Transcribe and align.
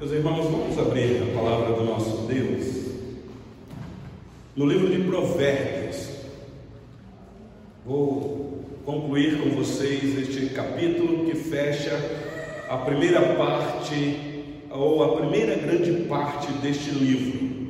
Meus 0.00 0.12
irmãos, 0.12 0.44
vamos 0.44 0.78
abrir 0.78 1.20
a 1.24 1.34
palavra 1.36 1.74
do 1.74 1.82
nosso 1.82 2.18
Deus 2.28 2.84
no 4.54 4.64
livro 4.64 4.88
de 4.90 5.02
Provérbios. 5.02 6.10
Vou 7.84 8.64
concluir 8.84 9.40
com 9.40 9.50
vocês 9.56 10.16
este 10.16 10.54
capítulo 10.54 11.24
que 11.24 11.34
fecha 11.34 11.98
a 12.70 12.76
primeira 12.76 13.34
parte, 13.34 14.54
ou 14.70 15.02
a 15.02 15.16
primeira 15.16 15.56
grande 15.56 15.90
parte 16.04 16.52
deste 16.62 16.90
livro. 16.90 17.66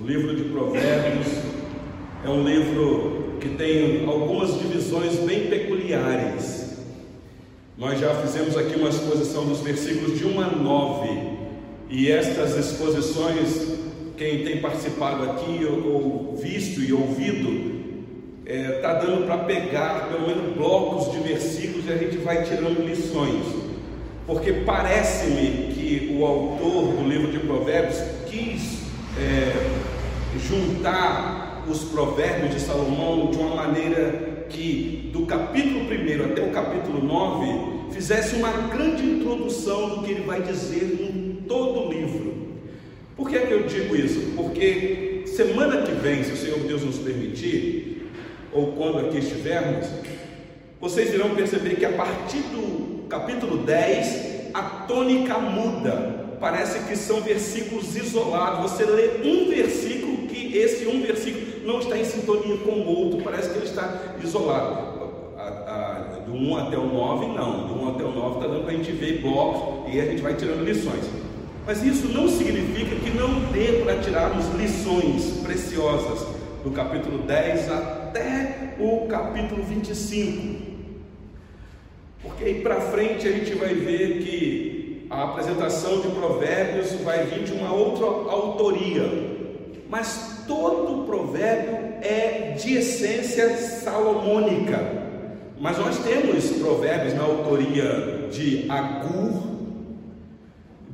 O 0.00 0.06
livro 0.06 0.34
de 0.34 0.44
Provérbios 0.44 1.28
é 2.24 2.30
um 2.30 2.42
livro 2.42 3.34
que 3.38 3.50
tem 3.50 4.06
algumas 4.06 4.58
divisões 4.58 5.16
bem 5.16 5.48
peculiares 5.48 6.67
nós 7.78 8.00
já 8.00 8.12
fizemos 8.16 8.56
aqui 8.56 8.76
uma 8.76 8.88
exposição 8.88 9.44
dos 9.44 9.60
versículos 9.60 10.18
de 10.18 10.26
1 10.26 10.40
a 10.40 10.46
9, 10.46 11.38
e 11.88 12.10
estas 12.10 12.56
exposições, 12.56 13.78
quem 14.16 14.44
tem 14.44 14.60
participado 14.60 15.22
aqui 15.30 15.64
ou 15.64 16.36
visto 16.36 16.80
e 16.80 16.92
ouvido, 16.92 17.78
está 18.44 18.52
é, 18.52 18.80
tá 18.80 18.94
dando 18.94 19.26
para 19.26 19.38
pegar 19.44 20.08
pelo 20.08 20.26
menos 20.26 20.56
blocos 20.56 21.12
de 21.12 21.20
versículos 21.20 21.86
e 21.86 21.92
a 21.92 21.96
gente 21.96 22.16
vai 22.16 22.42
tirando 22.42 22.84
lições, 22.84 23.44
porque 24.26 24.52
parece-me 24.52 25.72
que 25.72 26.16
o 26.18 26.26
autor 26.26 26.94
do 26.94 27.08
livro 27.08 27.30
de 27.30 27.38
Provérbios 27.38 28.02
quis 28.26 28.80
é, 29.16 29.70
juntar 30.48 31.64
os 31.68 31.84
provérbios 31.84 32.54
de 32.54 32.60
Salomão 32.60 33.30
de 33.30 33.38
uma 33.38 33.54
maneira 33.54 34.27
que 34.48 35.10
do 35.12 35.26
capítulo 35.26 35.84
1 35.84 36.24
até 36.32 36.42
o 36.42 36.50
capítulo 36.50 37.02
9 37.02 37.92
fizesse 37.92 38.36
uma 38.36 38.50
grande 38.68 39.04
introdução 39.04 39.90
do 39.90 40.02
que 40.02 40.12
ele 40.12 40.24
vai 40.24 40.42
dizer 40.42 40.98
em 41.00 41.44
todo 41.46 41.86
o 41.86 41.92
livro. 41.92 42.48
Por 43.16 43.28
que 43.28 43.36
é 43.36 43.46
que 43.46 43.52
eu 43.52 43.64
digo 43.64 43.96
isso? 43.96 44.32
Porque 44.36 45.24
semana 45.26 45.82
que 45.82 45.92
vem, 45.92 46.22
se 46.22 46.32
o 46.32 46.36
Senhor 46.36 46.58
Deus 46.60 46.82
nos 46.82 46.98
permitir, 46.98 48.10
ou 48.52 48.72
quando 48.72 48.98
aqui 48.98 49.18
estivermos, 49.18 49.86
vocês 50.80 51.12
irão 51.12 51.34
perceber 51.34 51.76
que 51.76 51.84
a 51.84 51.92
partir 51.92 52.38
do 52.38 53.06
capítulo 53.08 53.58
10 53.58 54.52
a 54.54 54.62
tônica 54.62 55.38
muda. 55.38 56.26
Parece 56.40 56.86
que 56.86 56.96
são 56.96 57.20
versículos 57.20 57.96
isolados. 57.96 58.70
Você 58.70 58.84
lê 58.84 59.28
um 59.28 59.48
versículo 59.48 60.28
que 60.28 60.56
esse 60.56 60.86
um 60.86 61.02
versículo 61.02 61.47
não 61.68 61.80
está 61.80 61.98
em 61.98 62.04
sintonia 62.04 62.56
com 62.64 62.70
o 62.70 62.86
outro, 62.86 63.22
parece 63.22 63.50
que 63.50 63.58
ele 63.58 63.66
está 63.66 64.16
isolado. 64.24 64.98
A, 65.36 65.42
a, 65.42 66.18
do 66.26 66.32
1 66.32 66.56
até 66.56 66.78
o 66.78 66.86
9, 66.86 67.26
não. 67.26 67.68
Do 67.68 67.82
1 67.82 67.88
até 67.90 68.04
o 68.04 68.10
9 68.10 68.34
está 68.36 68.46
dando 68.46 68.62
para 68.64 68.72
a 68.72 68.76
gente 68.76 68.90
ver 68.92 69.20
blocos 69.20 69.92
e 69.92 70.00
a 70.00 70.06
gente 70.06 70.22
vai 70.22 70.34
tirando 70.34 70.64
lições. 70.64 71.04
Mas 71.66 71.82
isso 71.82 72.08
não 72.08 72.26
significa 72.26 72.96
que 72.96 73.10
não 73.10 73.40
dê 73.52 73.82
para 73.84 73.98
tirarmos 73.98 74.46
lições 74.54 75.42
preciosas 75.42 76.26
do 76.64 76.70
capítulo 76.70 77.18
10 77.18 77.70
até 77.70 78.74
o 78.80 79.06
capítulo 79.06 79.62
25. 79.62 80.66
Porque 82.22 82.44
aí 82.44 82.62
para 82.62 82.80
frente 82.80 83.28
a 83.28 83.30
gente 83.30 83.54
vai 83.54 83.74
ver 83.74 84.22
que 84.22 85.06
a 85.10 85.24
apresentação 85.24 86.00
de 86.00 86.08
Provérbios 86.08 86.92
vai 87.04 87.26
vir 87.26 87.44
de 87.44 87.52
uma 87.52 87.72
outra 87.74 88.06
autoria. 88.06 89.36
Mas 89.90 90.27
todo 90.48 91.04
provérbio 91.04 91.76
é 92.02 92.56
de 92.58 92.74
essência 92.74 93.56
salomônica. 93.56 95.06
Mas 95.60 95.78
nós 95.78 95.98
temos 95.98 96.50
provérbios 96.52 97.14
na 97.14 97.22
autoria 97.22 98.28
de 98.32 98.64
Agur, 98.68 99.42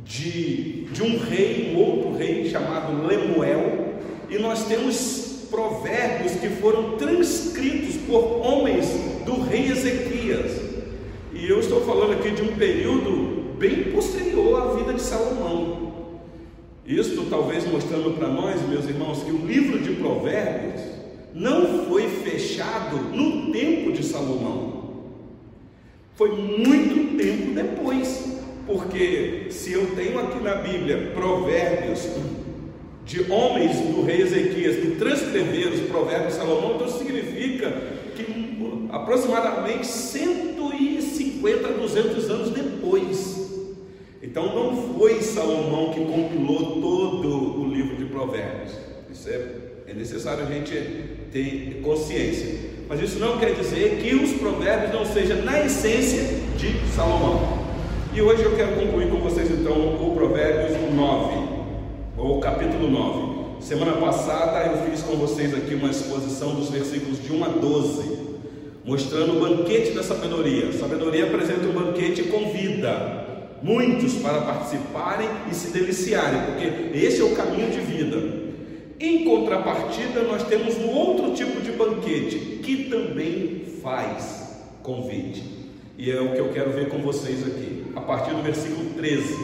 de, 0.04 0.84
de 0.86 1.02
um 1.02 1.18
rei, 1.18 1.72
um 1.74 1.78
outro 1.78 2.16
rei 2.16 2.50
chamado 2.50 3.06
Lemuel, 3.06 3.94
e 4.28 4.38
nós 4.38 4.66
temos 4.66 5.46
provérbios 5.50 6.32
que 6.32 6.48
foram 6.48 6.96
transcritos 6.96 7.96
por 8.06 8.44
homens 8.44 8.86
do 9.24 9.42
rei 9.42 9.70
Ezequias. 9.70 10.60
E 11.32 11.48
eu 11.48 11.60
estou 11.60 11.82
falando 11.82 12.14
aqui 12.14 12.30
de 12.30 12.42
um 12.42 12.56
período 12.56 13.54
bem 13.58 13.92
posterior 13.92 14.62
à 14.62 14.74
vida 14.74 14.94
de 14.94 15.00
Salomão. 15.00 15.93
Isto 16.86 17.24
talvez 17.30 17.66
mostrando 17.66 18.16
para 18.18 18.28
nós, 18.28 18.60
meus 18.68 18.84
irmãos, 18.84 19.22
que 19.22 19.30
o 19.30 19.46
livro 19.46 19.78
de 19.78 19.92
Provérbios 19.92 20.82
não 21.34 21.86
foi 21.86 22.08
fechado 22.08 22.96
no 22.96 23.50
tempo 23.50 23.90
de 23.92 24.04
Salomão. 24.04 24.84
Foi 26.14 26.30
muito 26.30 27.16
tempo 27.16 27.54
depois. 27.54 28.34
Porque 28.66 29.46
se 29.50 29.72
eu 29.72 29.94
tenho 29.94 30.18
aqui 30.18 30.42
na 30.42 30.54
Bíblia 30.56 31.12
provérbios 31.14 32.08
de 33.04 33.30
homens 33.30 33.78
do 33.78 34.02
rei 34.02 34.22
Ezequias 34.22 34.76
que 34.76 34.96
transcreveram 34.96 35.72
os 35.72 35.80
provérbios 35.80 36.32
de 36.32 36.38
Salomão, 36.38 36.76
então 36.76 36.88
significa 36.88 37.70
que 38.16 38.24
aproximadamente 38.90 39.86
150 39.86 41.68
a 41.68 41.72
200 41.72 42.30
anos 42.30 42.50
depois 42.50 43.43
então 44.24 44.54
não 44.54 44.94
foi 44.94 45.20
Salomão 45.20 45.92
que 45.92 46.00
compilou 46.00 46.80
todo 46.80 47.60
o 47.60 47.68
livro 47.68 47.94
de 47.94 48.06
Provérbios. 48.06 48.72
Isso 49.12 49.28
é, 49.28 49.48
é 49.86 49.92
necessário 49.92 50.44
a 50.44 50.50
gente 50.50 50.72
ter 51.30 51.82
consciência. 51.82 52.72
Mas 52.88 53.02
isso 53.02 53.18
não 53.18 53.38
quer 53.38 53.54
dizer 53.54 53.98
que 54.02 54.14
os 54.14 54.32
provérbios 54.32 54.92
não 54.92 55.04
sejam 55.04 55.42
na 55.42 55.60
essência 55.60 56.22
de 56.56 56.94
Salomão. 56.94 57.64
E 58.14 58.22
hoje 58.22 58.44
eu 58.44 58.56
quero 58.56 58.76
concluir 58.76 59.10
com 59.10 59.18
vocês 59.18 59.50
então 59.50 59.72
o 59.72 60.14
Provérbios 60.14 60.78
9, 60.94 61.34
ou 62.16 62.40
capítulo 62.40 62.90
9. 62.90 63.62
Semana 63.62 63.92
passada 63.92 64.66
eu 64.66 64.90
fiz 64.90 65.02
com 65.02 65.16
vocês 65.16 65.54
aqui 65.54 65.74
uma 65.74 65.90
exposição 65.90 66.54
dos 66.54 66.70
versículos 66.70 67.22
de 67.22 67.30
1 67.30 67.44
a 67.44 67.48
12, 67.48 68.18
mostrando 68.84 69.36
o 69.36 69.40
banquete 69.40 69.92
da 69.92 70.02
sabedoria. 70.02 70.68
A 70.68 70.72
sabedoria 70.72 71.26
apresenta 71.26 71.66
um 71.66 71.72
banquete 71.72 72.22
com 72.24 72.52
vida, 72.52 73.23
muitos 73.64 74.12
para 74.16 74.42
participarem 74.42 75.26
e 75.50 75.54
se 75.54 75.70
deliciarem, 75.70 76.42
porque 76.42 76.98
esse 76.98 77.22
é 77.22 77.24
o 77.24 77.34
caminho 77.34 77.70
de 77.70 77.80
vida. 77.80 78.44
Em 79.00 79.24
contrapartida, 79.24 80.22
nós 80.22 80.42
temos 80.42 80.76
um 80.76 80.88
outro 80.90 81.34
tipo 81.34 81.62
de 81.62 81.72
banquete 81.72 82.60
que 82.62 82.90
também 82.90 83.64
faz 83.82 84.60
convite. 84.82 85.42
E 85.96 86.10
é 86.10 86.20
o 86.20 86.32
que 86.32 86.38
eu 86.38 86.52
quero 86.52 86.72
ver 86.72 86.90
com 86.90 86.98
vocês 86.98 87.42
aqui, 87.46 87.86
a 87.96 88.02
partir 88.02 88.34
do 88.34 88.42
versículo 88.42 88.90
13. 88.90 89.34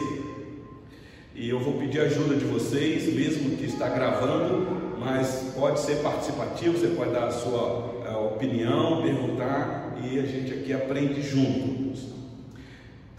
E 1.33 1.49
eu 1.49 1.59
vou 1.59 1.73
pedir 1.79 2.01
ajuda 2.01 2.35
de 2.35 2.45
vocês, 2.45 3.11
mesmo 3.11 3.57
que 3.57 3.65
está 3.65 3.89
gravando, 3.89 4.67
mas 4.99 5.51
pode 5.55 5.79
ser 5.79 5.95
participativo, 6.03 6.77
você 6.77 6.89
pode 6.89 7.11
dar 7.11 7.25
a 7.25 7.31
sua 7.31 8.03
a 8.07 8.19
opinião, 8.19 9.01
perguntar 9.01 9.97
e 10.03 10.19
a 10.19 10.25
gente 10.25 10.53
aqui 10.53 10.73
aprende 10.73 11.23
juntos. 11.23 12.20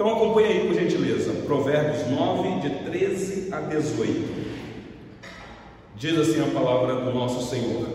Então 0.02 0.16
acompanhe 0.16 0.48
aí 0.48 0.66
por 0.66 0.74
gentileza, 0.74 1.30
Provérbios 1.46 2.10
9, 2.10 2.68
de 2.68 2.70
13 2.90 3.54
a 3.54 3.60
18. 3.60 4.32
Diz 5.94 6.18
assim 6.18 6.42
a 6.42 6.52
palavra 6.52 7.04
do 7.04 7.14
nosso 7.14 7.48
Senhor: 7.48 7.86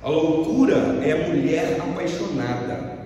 A 0.00 0.08
loucura 0.08 0.76
é 1.02 1.28
mulher 1.28 1.80
apaixonada, 1.80 2.96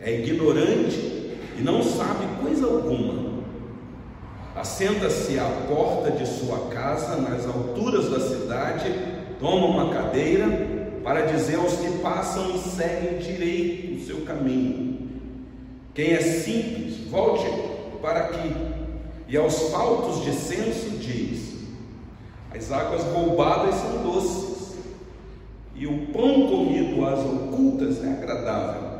é 0.00 0.18
ignorante 0.18 1.36
e 1.58 1.62
não 1.62 1.82
sabe 1.82 2.24
coisa 2.42 2.64
alguma. 2.64 3.42
Assenta-se 4.56 5.38
à 5.38 5.44
porta 5.68 6.10
de 6.10 6.26
sua 6.26 6.70
casa, 6.70 7.16
nas 7.16 7.46
alturas 7.46 8.08
da 8.08 8.18
cidade, 8.18 8.90
toma 9.38 9.66
uma 9.66 9.92
cadeira 9.92 10.46
para 11.04 11.26
dizer 11.26 11.56
aos 11.56 11.74
que 11.74 11.98
passam 11.98 12.56
seguem 12.56 13.18
direito 13.18 14.00
o 14.00 14.06
seu 14.06 14.22
caminho 14.22 14.89
quem 15.94 16.12
é 16.12 16.20
simples, 16.20 17.08
volte 17.08 17.46
para 18.00 18.20
aqui. 18.20 18.54
E 19.28 19.36
aos 19.36 19.70
faltos 19.70 20.24
de 20.24 20.32
senso 20.32 20.90
diz: 20.98 21.54
As 22.54 22.70
águas 22.72 23.02
roubadas 23.04 23.74
são 23.76 24.02
doces, 24.02 24.74
e 25.74 25.86
o 25.86 26.06
pão 26.06 26.48
comido 26.48 27.04
às 27.06 27.20
ocultas 27.20 28.04
é 28.04 28.12
agradável. 28.12 28.90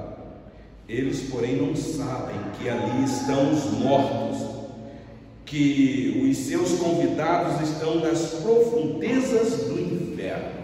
Eles, 0.88 1.30
porém, 1.30 1.56
não 1.56 1.74
sabem 1.76 2.36
que 2.58 2.68
ali 2.68 3.04
estão 3.04 3.52
os 3.52 3.64
mortos, 3.78 4.44
que 5.44 6.28
os 6.28 6.36
seus 6.36 6.80
convidados 6.80 7.68
estão 7.68 7.96
nas 7.96 8.20
profundezas 8.42 9.68
do 9.68 9.80
inferno. 9.80 10.60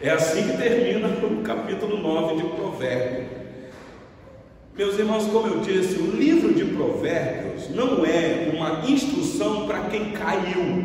É 0.00 0.10
assim 0.10 0.48
que 0.48 0.56
termina 0.56 1.08
o 1.08 1.42
capítulo 1.42 1.96
9 1.98 2.36
de 2.36 2.48
Provérbios. 2.54 3.37
Meus 4.78 4.96
irmãos, 4.96 5.24
como 5.24 5.48
eu 5.48 5.58
disse, 5.58 5.96
o 5.96 6.12
livro 6.12 6.54
de 6.54 6.64
Provérbios 6.64 7.68
não 7.74 8.06
é 8.06 8.48
uma 8.54 8.88
instrução 8.88 9.66
para 9.66 9.80
quem 9.88 10.12
caiu 10.12 10.84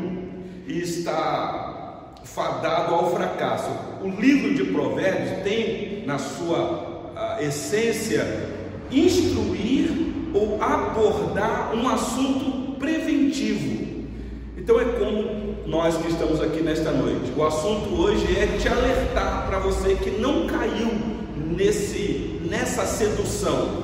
e 0.66 0.80
está 0.80 2.16
fadado 2.24 2.96
ao 2.96 3.14
fracasso. 3.14 3.70
O 4.02 4.10
livro 4.10 4.56
de 4.56 4.64
Provérbios 4.72 5.44
tem 5.44 6.04
na 6.08 6.18
sua 6.18 7.38
essência 7.40 8.26
instruir 8.92 9.92
ou 10.34 10.60
abordar 10.60 11.76
um 11.76 11.88
assunto 11.88 12.76
preventivo. 12.80 14.08
Então 14.58 14.82
é 14.82 14.86
como 14.86 15.56
nós 15.68 15.96
que 15.98 16.08
estamos 16.08 16.42
aqui 16.42 16.64
nesta 16.64 16.90
noite. 16.90 17.32
O 17.38 17.46
assunto 17.46 17.94
hoje 18.02 18.26
é 18.40 18.58
te 18.58 18.68
alertar 18.68 19.46
para 19.46 19.60
você 19.60 19.94
que 19.94 20.10
não 20.20 20.48
caiu 20.48 21.13
nesse 21.56 22.40
nessa 22.50 22.86
sedução. 22.86 23.84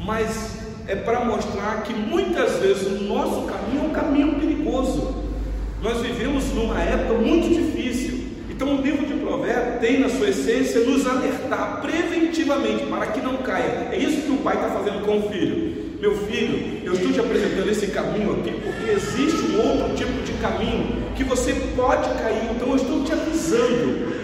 Mas 0.00 0.58
é 0.86 0.94
para 0.94 1.24
mostrar 1.24 1.82
que 1.82 1.94
muitas 1.94 2.56
vezes 2.58 2.86
o 2.86 3.04
nosso 3.04 3.42
caminho 3.42 3.84
é 3.84 3.88
um 3.88 3.90
caminho 3.90 4.34
perigoso. 4.34 5.24
Nós 5.82 6.00
vivemos 6.00 6.52
numa 6.52 6.80
época 6.80 7.14
muito 7.14 7.48
difícil. 7.48 8.24
Então 8.50 8.76
o 8.76 8.82
livro 8.82 9.06
de 9.06 9.14
Provérbios 9.14 9.80
tem 9.80 10.00
na 10.00 10.08
sua 10.08 10.28
essência 10.28 10.80
nos 10.80 11.06
alertar 11.06 11.80
preventivamente 11.82 12.84
para 12.86 13.06
que 13.06 13.20
não 13.20 13.38
caia. 13.38 13.88
É 13.90 13.98
isso 13.98 14.22
que 14.22 14.30
o 14.30 14.38
pai 14.38 14.56
está 14.56 14.68
fazendo 14.68 15.04
com 15.04 15.18
o 15.18 15.28
filho. 15.30 15.84
Meu 16.00 16.16
filho, 16.26 16.82
eu 16.84 16.92
estou 16.92 17.12
te 17.12 17.20
apresentando 17.20 17.68
esse 17.68 17.86
caminho 17.88 18.32
aqui 18.32 18.50
porque 18.50 18.90
existe 18.90 19.42
um 19.42 19.58
outro 19.58 19.94
tipo 19.96 20.22
de 20.22 20.32
caminho 20.34 21.02
que 21.16 21.24
você 21.24 21.54
pode 21.74 22.08
cair. 22.20 22.50
Então 22.54 22.68
eu 22.68 22.76
estou 22.76 23.04
te 23.04 23.12
avisando. 23.12 24.23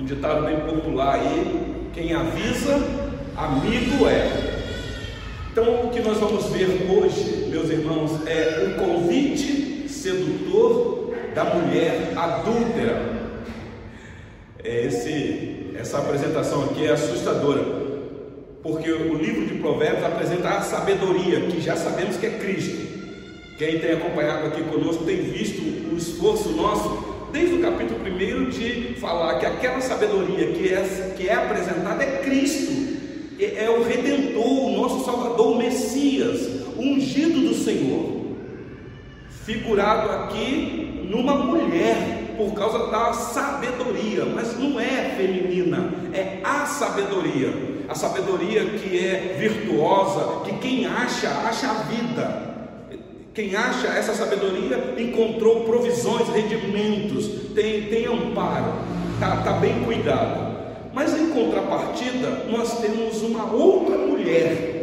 Um 0.00 0.04
ditado 0.06 0.46
bem 0.46 0.58
popular 0.60 1.16
aí: 1.16 1.90
quem 1.92 2.14
avisa, 2.14 2.74
amigo 3.36 4.08
é. 4.08 4.62
Então, 5.52 5.84
o 5.84 5.90
que 5.90 6.00
nós 6.00 6.16
vamos 6.16 6.46
ver 6.46 6.88
hoje, 6.90 7.48
meus 7.50 7.68
irmãos, 7.68 8.26
é 8.26 8.64
o 8.66 8.82
convite 8.82 9.86
sedutor 9.90 11.14
da 11.34 11.44
mulher 11.44 12.14
adúltera. 12.16 13.20
É 14.64 14.86
esse, 14.86 15.70
essa 15.74 15.98
apresentação 15.98 16.64
aqui 16.64 16.86
é 16.86 16.92
assustadora, 16.92 17.62
porque 18.62 18.90
o 18.90 19.14
livro 19.18 19.46
de 19.46 19.60
Provérbios 19.60 20.04
apresenta 20.04 20.48
a 20.48 20.62
sabedoria, 20.62 21.42
que 21.42 21.60
já 21.60 21.76
sabemos 21.76 22.16
que 22.16 22.24
é 22.24 22.38
Cristo. 22.38 22.88
Quem 23.58 23.78
tem 23.78 23.92
acompanhado 23.92 24.46
aqui 24.46 24.62
conosco 24.62 25.04
tem 25.04 25.18
visto 25.18 25.60
o 25.92 25.96
esforço 25.98 26.48
nosso, 26.52 27.09
desde 27.32 27.56
o 27.56 27.60
capítulo 27.60 28.00
1, 28.00 28.50
de 28.50 28.94
falar 29.00 29.38
que 29.38 29.46
aquela 29.46 29.80
sabedoria 29.80 30.52
que 30.52 30.72
é, 30.72 31.14
que 31.16 31.28
é 31.28 31.34
apresentada 31.34 32.02
é 32.02 32.18
Cristo 32.18 32.80
é, 33.38 33.64
é 33.64 33.70
o 33.70 33.82
Redentor, 33.82 34.66
o 34.66 34.76
nosso 34.76 35.04
Salvador, 35.04 35.52
o 35.52 35.58
Messias, 35.58 36.66
o 36.76 36.82
ungido 36.82 37.40
do 37.40 37.54
Senhor, 37.54 38.36
figurado 39.44 40.10
aqui 40.10 41.06
numa 41.10 41.34
mulher, 41.34 42.34
por 42.36 42.54
causa 42.54 42.90
da 42.90 43.12
sabedoria, 43.12 44.24
mas 44.24 44.58
não 44.58 44.80
é 44.80 45.14
feminina, 45.16 45.92
é 46.12 46.40
a 46.42 46.64
sabedoria, 46.66 47.52
a 47.88 47.94
sabedoria 47.94 48.64
que 48.64 48.98
é 48.98 49.36
virtuosa, 49.38 50.42
que 50.44 50.52
quem 50.58 50.86
acha, 50.86 51.28
acha 51.28 51.70
a 51.70 51.74
vida. 51.82 52.49
Quem 53.32 53.54
acha 53.54 53.86
essa 53.86 54.12
sabedoria 54.12 54.94
encontrou 54.98 55.64
provisões, 55.64 56.28
rendimentos, 56.28 57.52
tem, 57.54 57.82
tem 57.82 58.06
amparo, 58.06 58.72
está 59.14 59.36
tá 59.36 59.52
bem 59.52 59.84
cuidado. 59.84 60.50
Mas 60.92 61.16
em 61.16 61.28
contrapartida, 61.30 62.46
nós 62.50 62.80
temos 62.80 63.22
uma 63.22 63.52
outra 63.52 63.96
mulher 63.96 64.80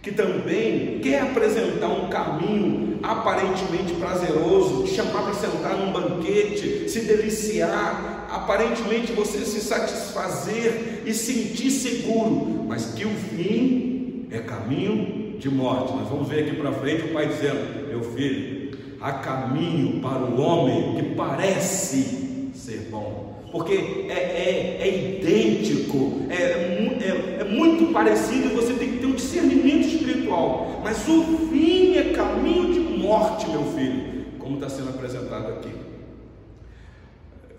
que 0.00 0.12
também 0.12 1.00
quer 1.00 1.22
apresentar 1.22 1.88
um 1.88 2.08
caminho 2.08 3.00
aparentemente 3.02 3.94
prazeroso, 3.94 4.86
chamar 4.86 5.24
para 5.24 5.34
sentar 5.34 5.76
num 5.76 5.90
banquete, 5.90 6.88
se 6.88 7.00
deliciar, 7.00 8.28
aparentemente 8.30 9.12
você 9.12 9.38
se 9.44 9.60
satisfazer 9.60 11.02
e 11.04 11.12
sentir 11.12 11.72
seguro, 11.72 12.64
mas 12.68 12.92
que 12.94 13.04
o 13.04 13.10
fim 13.10 14.28
é 14.30 14.38
caminho 14.38 15.25
de 15.38 15.48
morte. 15.48 15.92
Nós 15.92 16.08
vamos 16.08 16.28
ver 16.28 16.44
aqui 16.44 16.56
para 16.56 16.72
frente 16.72 17.04
o 17.04 17.12
pai 17.12 17.26
dizendo: 17.26 17.88
Meu 17.88 18.02
filho, 18.12 18.76
há 19.00 19.12
caminho 19.12 20.00
para 20.00 20.24
o 20.24 20.40
homem 20.40 20.96
que 20.96 21.14
parece 21.14 22.50
ser 22.54 22.88
bom 22.90 23.26
porque 23.56 23.72
é, 24.08 24.12
é, 24.12 24.78
é 24.82 25.18
idêntico, 25.18 26.26
é, 26.28 26.34
é, 26.34 27.38
é, 27.40 27.44
muito 27.44 27.90
parecido 27.90 28.50
você 28.50 28.74
tem 28.74 28.92
que 28.92 28.98
ter 28.98 29.06
um 29.06 29.14
discernimento 29.14 29.86
espiritual. 29.86 30.82
Mas 30.84 31.08
o 31.08 31.22
fim 31.50 31.96
é 31.96 32.12
caminho 32.12 32.74
de 32.74 32.80
morte, 32.80 33.48
meu 33.48 33.64
filho, 33.72 34.26
como 34.38 34.56
está 34.56 34.68
sendo 34.68 34.90
apresentado 34.90 35.52
aqui. 35.52 35.70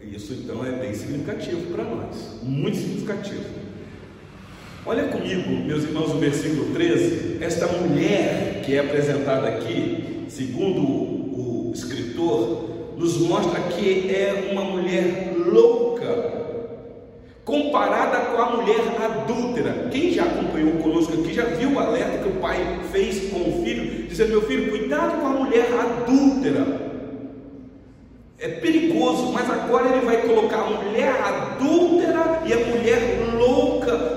Isso 0.02 0.34
então 0.34 0.64
é 0.66 0.72
bem 0.72 0.94
significativo 0.94 1.74
para 1.74 1.84
nós, 1.84 2.40
muito 2.44 2.78
significativo. 2.78 3.67
Olha 4.90 5.04
comigo, 5.10 5.50
meus 5.66 5.84
irmãos, 5.84 6.14
o 6.14 6.18
versículo 6.18 6.74
13. 6.74 7.40
Esta 7.42 7.68
mulher 7.68 8.62
que 8.64 8.74
é 8.74 8.80
apresentada 8.80 9.50
aqui, 9.50 10.24
segundo 10.30 10.82
o 10.82 11.72
escritor, 11.76 12.94
nos 12.96 13.18
mostra 13.18 13.60
que 13.64 14.10
é 14.10 14.50
uma 14.54 14.64
mulher 14.64 15.34
louca, 15.46 16.06
comparada 17.44 18.18
com 18.28 18.42
a 18.42 18.56
mulher 18.56 18.80
adúltera. 19.04 19.90
Quem 19.92 20.14
já 20.14 20.24
acompanhou 20.24 20.78
conosco 20.78 21.16
aqui 21.16 21.34
já 21.34 21.44
viu 21.44 21.74
o 21.74 21.80
alerta 21.80 22.20
que 22.20 22.30
o 22.30 22.40
pai 22.40 22.80
fez 22.90 23.30
com 23.30 23.42
o 23.42 23.66
filho, 23.66 24.08
dizendo: 24.08 24.30
Meu 24.30 24.42
filho, 24.44 24.70
cuidado 24.70 25.20
com 25.20 25.28
a 25.28 25.32
mulher 25.32 25.68
adúltera. 25.74 26.88
É 28.40 28.48
perigoso, 28.48 29.34
mas 29.34 29.50
agora 29.50 29.90
ele 29.90 30.06
vai 30.06 30.22
colocar 30.22 30.62
a 30.62 30.70
mulher 30.70 31.12
adúltera 31.12 32.42
e 32.46 32.54
a 32.54 32.58
mulher 32.58 33.36
louca 33.38 34.17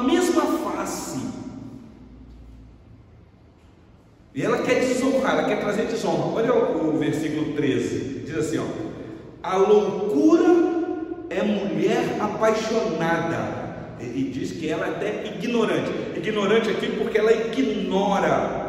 mesma 0.00 0.42
face. 0.42 1.20
E 4.34 4.42
ela 4.42 4.58
quer 4.58 4.80
desonrar, 4.80 5.38
ela 5.38 5.48
quer 5.48 5.60
trazer 5.60 5.86
desonra. 5.86 6.34
Olha 6.34 6.54
o, 6.54 6.94
o 6.94 6.98
versículo 6.98 7.52
13: 7.52 8.22
diz 8.24 8.36
assim: 8.36 8.58
ó, 8.58 8.64
A 9.42 9.56
loucura 9.56 10.48
é 11.28 11.42
mulher 11.42 12.16
apaixonada. 12.20 13.62
E, 14.00 14.04
e 14.04 14.30
diz 14.32 14.52
que 14.52 14.68
ela 14.68 14.86
é 14.86 14.90
até 14.90 15.26
ignorante. 15.26 15.90
Ignorante 16.16 16.70
aqui 16.70 16.88
porque 16.96 17.18
ela 17.18 17.32
ignora 17.32 18.62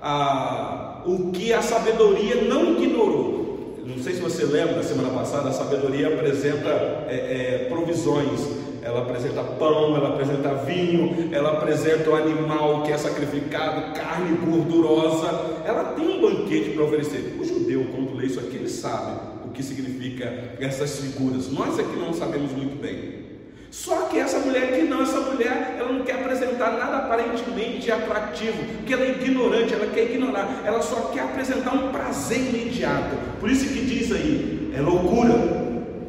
a, 0.00 1.02
o 1.04 1.30
que 1.30 1.52
a 1.52 1.60
sabedoria 1.60 2.42
não 2.42 2.72
ignorou. 2.72 3.76
Não 3.84 4.02
sei 4.02 4.14
se 4.14 4.20
você 4.20 4.44
lembra 4.44 4.74
da 4.74 4.82
semana 4.82 5.10
passada, 5.10 5.50
a 5.50 5.52
sabedoria 5.52 6.08
apresenta 6.08 6.68
é, 7.08 7.64
é, 7.64 7.66
provisões 7.68 8.40
ela 8.82 9.02
apresenta 9.02 9.42
pão, 9.42 9.96
ela 9.96 10.08
apresenta 10.08 10.54
vinho, 10.54 11.28
ela 11.32 11.52
apresenta 11.52 12.10
o 12.10 12.16
animal 12.16 12.82
que 12.82 12.92
é 12.92 12.98
sacrificado, 12.98 13.94
carne 13.94 14.36
gordurosa. 14.36 15.62
Ela 15.64 15.94
tem 15.94 16.08
um 16.08 16.20
banquete 16.20 16.70
para 16.70 16.82
oferecer. 16.82 17.36
O 17.40 17.44
judeu, 17.44 17.86
quando 17.94 18.16
lê 18.16 18.26
isso 18.26 18.40
aqui, 18.40 18.56
ele 18.56 18.68
sabe 18.68 19.20
o 19.46 19.50
que 19.50 19.62
significa 19.62 20.56
essas 20.58 20.98
figuras. 20.98 21.50
Nós 21.50 21.78
é 21.78 21.84
que 21.84 21.96
não 21.96 22.12
sabemos 22.12 22.50
muito 22.52 22.80
bem. 22.80 23.22
Só 23.70 24.02
que 24.02 24.18
essa 24.18 24.38
mulher 24.40 24.64
aqui 24.64 24.82
não, 24.82 25.02
essa 25.02 25.20
mulher, 25.20 25.76
ela 25.78 25.92
não 25.92 26.04
quer 26.04 26.16
apresentar 26.16 26.72
nada 26.72 26.98
aparentemente 26.98 27.90
atrativo, 27.90 28.62
porque 28.76 28.92
ela 28.92 29.02
é 29.02 29.10
ignorante, 29.12 29.72
ela 29.72 29.86
quer 29.86 30.12
ignorar, 30.12 30.62
ela 30.62 30.82
só 30.82 31.10
quer 31.14 31.20
apresentar 31.22 31.72
um 31.72 31.90
prazer 31.90 32.38
imediato. 32.38 33.16
Por 33.40 33.50
isso 33.50 33.66
que 33.66 33.80
diz 33.80 34.12
aí, 34.12 34.70
é 34.76 34.80
loucura, 34.82 35.61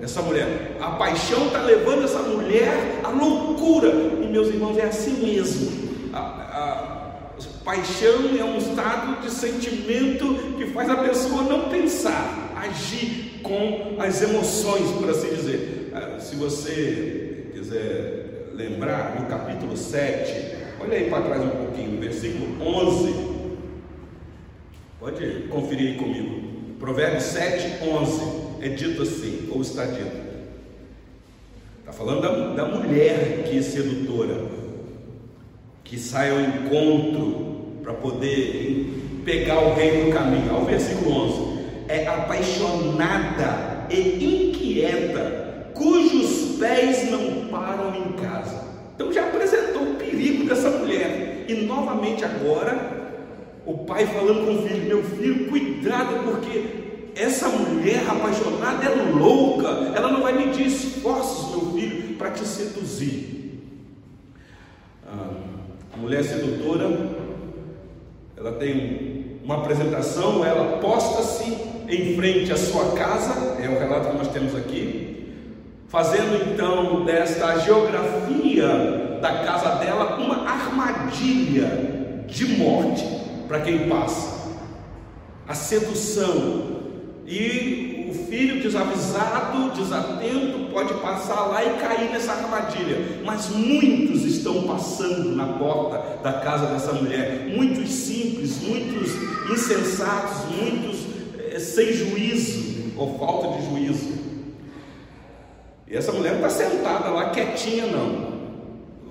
essa 0.03 0.21
mulher. 0.21 0.77
A 0.81 0.91
paixão 0.91 1.47
está 1.47 1.61
levando 1.61 2.03
essa 2.03 2.19
mulher 2.19 2.99
à 3.03 3.09
loucura. 3.09 3.89
E 3.89 4.27
meus 4.27 4.49
irmãos, 4.49 4.77
é 4.77 4.83
assim 4.83 5.25
mesmo. 5.25 6.11
A, 6.13 6.19
a, 6.19 6.23
a 7.39 7.63
paixão 7.63 8.37
é 8.37 8.43
um 8.43 8.57
estado 8.57 9.21
de 9.21 9.31
sentimento 9.31 10.55
que 10.57 10.67
faz 10.67 10.89
a 10.89 10.97
pessoa 10.97 11.43
não 11.43 11.69
pensar, 11.69 12.53
agir 12.55 13.39
com 13.41 13.95
as 13.97 14.21
emoções, 14.21 14.91
por 14.91 15.09
assim 15.09 15.29
dizer. 15.29 15.91
Ah, 15.93 16.19
se 16.19 16.35
você 16.35 17.47
quiser 17.53 18.51
lembrar, 18.53 19.19
no 19.19 19.27
capítulo 19.27 19.77
7, 19.77 20.55
olha 20.81 20.97
aí 20.97 21.09
para 21.09 21.23
trás 21.23 21.41
um 21.43 21.49
pouquinho, 21.49 21.99
versículo 21.99 22.61
11. 22.61 23.33
Pode 24.99 25.47
conferir 25.49 25.97
comigo. 25.97 26.43
Provérbios 26.79 27.23
7, 27.23 27.83
11 27.83 28.42
é 28.63 28.69
dito 28.69 29.01
assim, 29.01 29.49
ou 29.51 29.61
está 29.61 29.83
dito. 29.85 30.23
Está 31.79 31.91
falando 31.91 32.21
da, 32.21 32.63
da 32.63 32.65
mulher 32.65 33.43
que 33.43 33.57
é 33.57 33.61
sedutora, 33.61 34.45
que 35.83 35.99
sai 35.99 36.31
ao 36.31 36.39
encontro 36.39 37.81
para 37.83 37.93
poder 37.93 39.21
pegar 39.25 39.55
alguém 39.55 40.05
no 40.05 40.13
caminho. 40.13 40.55
Ao 40.55 40.63
versículo 40.63 41.11
11: 41.11 41.59
é 41.89 42.07
apaixonada 42.07 43.85
e 43.89 44.51
inquieta, 44.51 45.71
cujos 45.73 46.57
pés 46.57 47.11
não 47.11 47.47
param 47.47 47.93
em 47.93 48.13
casa. 48.13 48.63
Então 48.95 49.11
já 49.11 49.25
apresentou 49.25 49.91
o 49.91 49.95
perigo 49.95 50.45
dessa 50.45 50.69
mulher, 50.69 51.43
e 51.49 51.53
novamente 51.65 52.23
agora 52.23 53.03
o 53.65 53.79
pai 53.79 54.07
falando 54.07 54.45
com 54.45 54.55
o 54.55 54.65
filho: 54.65 54.85
Meu 54.85 55.03
filho, 55.03 55.49
cuidado, 55.49 56.23
porque 56.23 56.82
essa 57.15 57.47
mulher 57.47 58.03
apaixonada 58.09 58.85
é 58.85 59.11
louca, 59.11 59.67
ela 59.95 60.11
não 60.11 60.21
vai 60.21 60.33
medir 60.33 60.67
esforços, 60.67 61.51
meu 61.51 61.73
filho, 61.73 62.15
para 62.15 62.31
te 62.31 62.45
seduzir. 62.45 63.61
Ah, 65.07 65.97
mulher 65.97 66.23
sedutora, 66.23 66.89
ela 68.35 68.53
tem 68.53 69.39
uma 69.43 69.57
apresentação, 69.57 70.43
ela 70.43 70.77
posta-se 70.77 71.57
em 71.87 72.15
frente 72.15 72.51
à 72.51 72.57
sua 72.57 72.93
casa, 72.93 73.61
é 73.61 73.67
o 73.69 73.77
relato 73.77 74.09
que 74.09 74.17
nós 74.17 74.27
temos 74.29 74.55
aqui, 74.55 75.33
fazendo 75.87 76.51
então 76.51 77.05
desta 77.05 77.59
geografia 77.59 79.19
da 79.21 79.43
casa 79.45 79.75
dela 79.75 80.17
uma 80.17 80.49
armadilha 80.49 82.25
de 82.27 82.57
morte 82.57 83.05
para 83.47 83.61
quem 83.61 83.87
passa. 83.87 84.33
A 85.47 85.53
sedução 85.53 86.72
e 87.25 88.09
o 88.09 88.13
filho 88.25 88.61
desavisado, 88.61 89.71
desatento, 89.71 90.71
pode 90.71 90.93
passar 90.95 91.47
lá 91.47 91.63
e 91.63 91.77
cair 91.79 92.11
nessa 92.11 92.33
armadilha. 92.33 93.21
Mas 93.23 93.49
muitos 93.49 94.25
estão 94.25 94.63
passando 94.63 95.35
na 95.35 95.45
porta 95.53 96.21
da 96.21 96.33
casa 96.33 96.65
dessa 96.67 96.91
mulher. 96.93 97.47
Muitos 97.55 97.89
simples, 97.89 98.61
muitos 98.61 99.11
insensatos, 99.51 100.45
muitos 100.57 101.05
é, 101.39 101.59
sem 101.59 101.93
juízo 101.93 102.91
ou 102.97 103.17
falta 103.17 103.57
de 103.57 103.69
juízo. 103.69 104.13
E 105.87 105.95
essa 105.95 106.11
mulher 106.11 106.39
não 106.39 106.47
está 106.47 106.65
sentada 106.65 107.09
lá 107.09 107.29
quietinha, 107.29 107.85
não. 107.85 108.33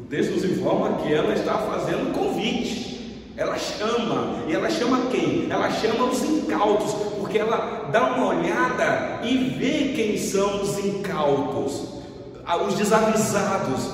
O 0.01 0.05
texto 0.11 0.33
nos 0.33 0.45
informa 0.45 0.99
que 0.99 1.13
ela 1.13 1.33
está 1.33 1.59
fazendo 1.59 2.13
convite. 2.13 2.93
Ela 3.37 3.59
chama, 3.59 4.45
e 4.49 4.53
ela 4.53 4.69
chama 4.69 5.07
quem? 5.11 5.51
Ela 5.51 5.71
chama 5.71 6.05
os 6.05 6.22
incautos, 6.53 6.93
porque 7.19 7.39
ela 7.39 7.89
dá 7.91 8.15
uma 8.15 8.29
olhada 8.29 9.21
e 9.25 9.37
vê 9.59 9.93
quem 9.95 10.19
são 10.19 10.63
os 10.63 10.79
incautos, 10.79 11.89
os 12.67 12.75
desavisados, 12.75 13.91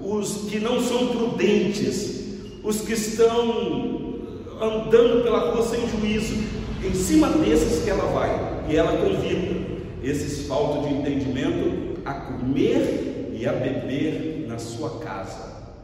os 0.00 0.48
que 0.48 0.60
não 0.60 0.80
são 0.80 1.08
prudentes, 1.08 2.24
os 2.62 2.80
que 2.80 2.92
estão 2.92 4.20
andando 4.60 5.22
pela 5.24 5.50
rua 5.50 5.62
sem 5.62 5.88
juízo. 5.88 6.56
Em 6.84 6.94
cima 6.94 7.28
desses 7.30 7.82
que 7.82 7.90
ela 7.90 8.04
vai, 8.12 8.64
e 8.68 8.76
ela 8.76 8.96
convida 8.98 9.56
esses 10.02 10.46
faltos 10.46 10.86
de 10.86 10.94
entendimento 10.94 12.00
a 12.04 12.14
comer 12.14 13.32
e 13.32 13.46
a 13.46 13.52
beber 13.52 14.46
na 14.46 14.58
sua 14.58 15.00
casa. 15.00 15.74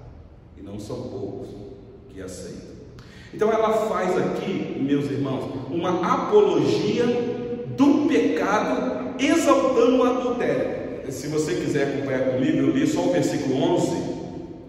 E 0.56 0.62
não 0.62 0.78
são 0.78 1.08
poucos 1.08 1.48
que 2.10 2.22
aceitam. 2.22 2.71
Então 3.34 3.50
ela 3.50 3.72
faz 3.88 4.16
aqui, 4.18 4.76
meus 4.80 5.10
irmãos, 5.10 5.50
uma 5.70 6.26
apologia 6.26 7.06
do 7.76 8.06
pecado, 8.06 9.14
exaltando 9.18 9.96
o 9.96 10.04
adultério. 10.04 11.10
Se 11.10 11.28
você 11.28 11.54
quiser 11.54 11.88
acompanhar 11.88 12.32
comigo, 12.32 12.58
eu 12.58 12.70
li 12.70 12.86
só 12.86 13.00
o 13.00 13.12
versículo 13.12 13.56
11 13.74 13.96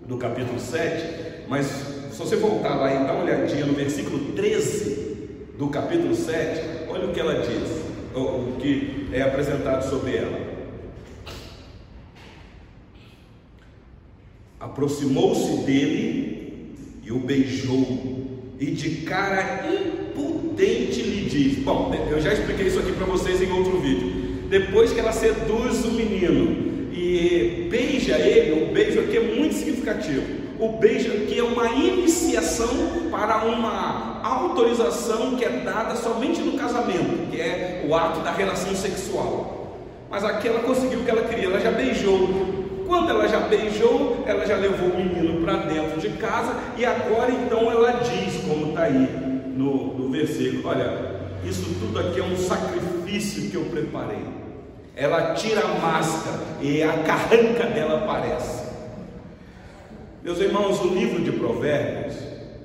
do 0.07 0.17
capítulo 0.17 0.59
7, 0.59 1.45
mas 1.47 1.65
se 2.11 2.17
você 2.17 2.35
voltar 2.35 2.75
lá 2.75 2.93
e 2.93 3.05
dar 3.05 3.13
uma 3.13 3.23
olhadinha 3.23 3.65
no 3.65 3.73
versículo 3.73 4.33
13 4.33 5.47
do 5.57 5.67
capítulo 5.67 6.15
7, 6.15 6.89
olha 6.89 7.07
o 7.07 7.13
que 7.13 7.19
ela 7.19 7.41
diz, 7.41 7.69
o 8.15 8.55
que 8.59 9.09
é 9.11 9.21
apresentado 9.21 9.89
sobre 9.89 10.15
ela. 10.15 10.53
Aproximou-se 14.59 15.63
dele 15.63 16.73
e 17.03 17.11
o 17.11 17.19
beijou 17.19 18.22
e 18.63 18.71
de 18.71 18.89
cara 19.01 19.65
impudente 19.67 21.01
lhe 21.01 21.29
diz: 21.29 21.57
Bom, 21.63 21.93
eu 22.09 22.21
já 22.21 22.31
expliquei 22.31 22.67
isso 22.67 22.79
aqui 22.79 22.93
para 22.93 23.05
vocês 23.05 23.41
em 23.41 23.51
outro 23.51 23.77
vídeo. 23.79 24.23
Depois 24.49 24.93
que 24.93 25.01
ela 25.01 25.11
seduz 25.11 25.83
o 25.83 25.91
menino 25.91 26.89
e 26.93 27.67
beija 27.69 28.17
ele, 28.17 28.63
o 28.63 28.73
beijo 28.73 29.01
aqui 29.01 29.17
é 29.17 29.35
muito 29.35 29.55
significativo. 29.55 30.43
O 30.59 30.77
beijo 30.77 31.11
aqui 31.11 31.39
é 31.39 31.43
uma 31.43 31.67
iniciação 31.73 33.09
para 33.11 33.43
uma 33.43 34.21
autorização 34.23 35.35
que 35.35 35.43
é 35.43 35.49
dada 35.49 35.95
somente 35.97 36.39
no 36.39 36.57
casamento, 36.57 37.29
que 37.29 37.41
é 37.41 37.85
o 37.85 37.93
ato 37.93 38.21
da 38.21 38.31
relação 38.31 38.73
sexual. 38.75 39.77
Mas 40.09 40.23
aqui 40.23 40.47
ela 40.47 40.59
conseguiu 40.59 40.99
o 40.99 41.03
que 41.03 41.09
ela 41.09 41.23
queria, 41.23 41.47
ela 41.47 41.59
já 41.59 41.71
beijou 41.71 42.62
quando 42.85 43.09
ela 43.09 43.27
já 43.27 43.39
beijou, 43.41 44.23
ela 44.25 44.45
já 44.45 44.55
levou 44.55 44.89
o 44.89 44.97
menino 44.97 45.41
para 45.41 45.57
dentro 45.65 45.99
de 45.99 46.09
casa 46.17 46.55
e 46.77 46.85
agora 46.85 47.31
então 47.31 47.71
ela 47.71 47.91
diz, 47.91 48.41
como 48.47 48.69
está 48.69 48.83
aí 48.83 49.07
no, 49.55 49.97
no 49.97 50.09
versículo: 50.09 50.67
Olha, 50.67 51.13
isso 51.43 51.63
tudo 51.79 51.99
aqui 51.99 52.19
é 52.19 52.23
um 52.23 52.37
sacrifício 52.37 53.49
que 53.49 53.55
eu 53.55 53.65
preparei. 53.65 54.23
Ela 54.95 55.33
tira 55.33 55.61
a 55.61 55.79
máscara 55.79 56.39
e 56.61 56.83
a 56.83 56.93
carranca 56.99 57.65
dela 57.65 58.03
aparece. 58.03 58.63
Meus 60.23 60.39
irmãos, 60.39 60.79
o 60.79 60.87
livro 60.93 61.21
de 61.21 61.31
Provérbios, 61.31 62.15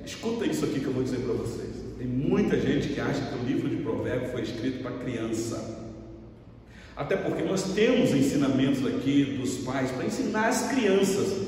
escuta 0.05 0.45
isso 0.45 0.63
aqui 0.63 0.79
que 0.79 0.85
eu 0.85 0.93
vou 0.93 1.03
dizer 1.03 1.17
para 1.17 1.33
vocês. 1.33 1.69
Tem 1.97 2.07
muita 2.07 2.57
gente 2.57 2.89
que 2.89 3.01
acha 3.01 3.19
que 3.19 3.35
o 3.35 3.45
livro 3.45 3.67
de 3.67 3.77
Provérbios 3.77 4.31
foi 4.31 4.43
escrito 4.43 4.81
para 4.81 4.91
criança. 4.91 5.88
Até 6.99 7.15
porque 7.15 7.43
nós 7.43 7.63
temos 7.63 8.11
ensinamentos 8.11 8.85
aqui 8.85 9.37
dos 9.39 9.59
pais 9.59 9.89
para 9.89 10.05
ensinar 10.05 10.49
as 10.49 10.67
crianças. 10.67 11.47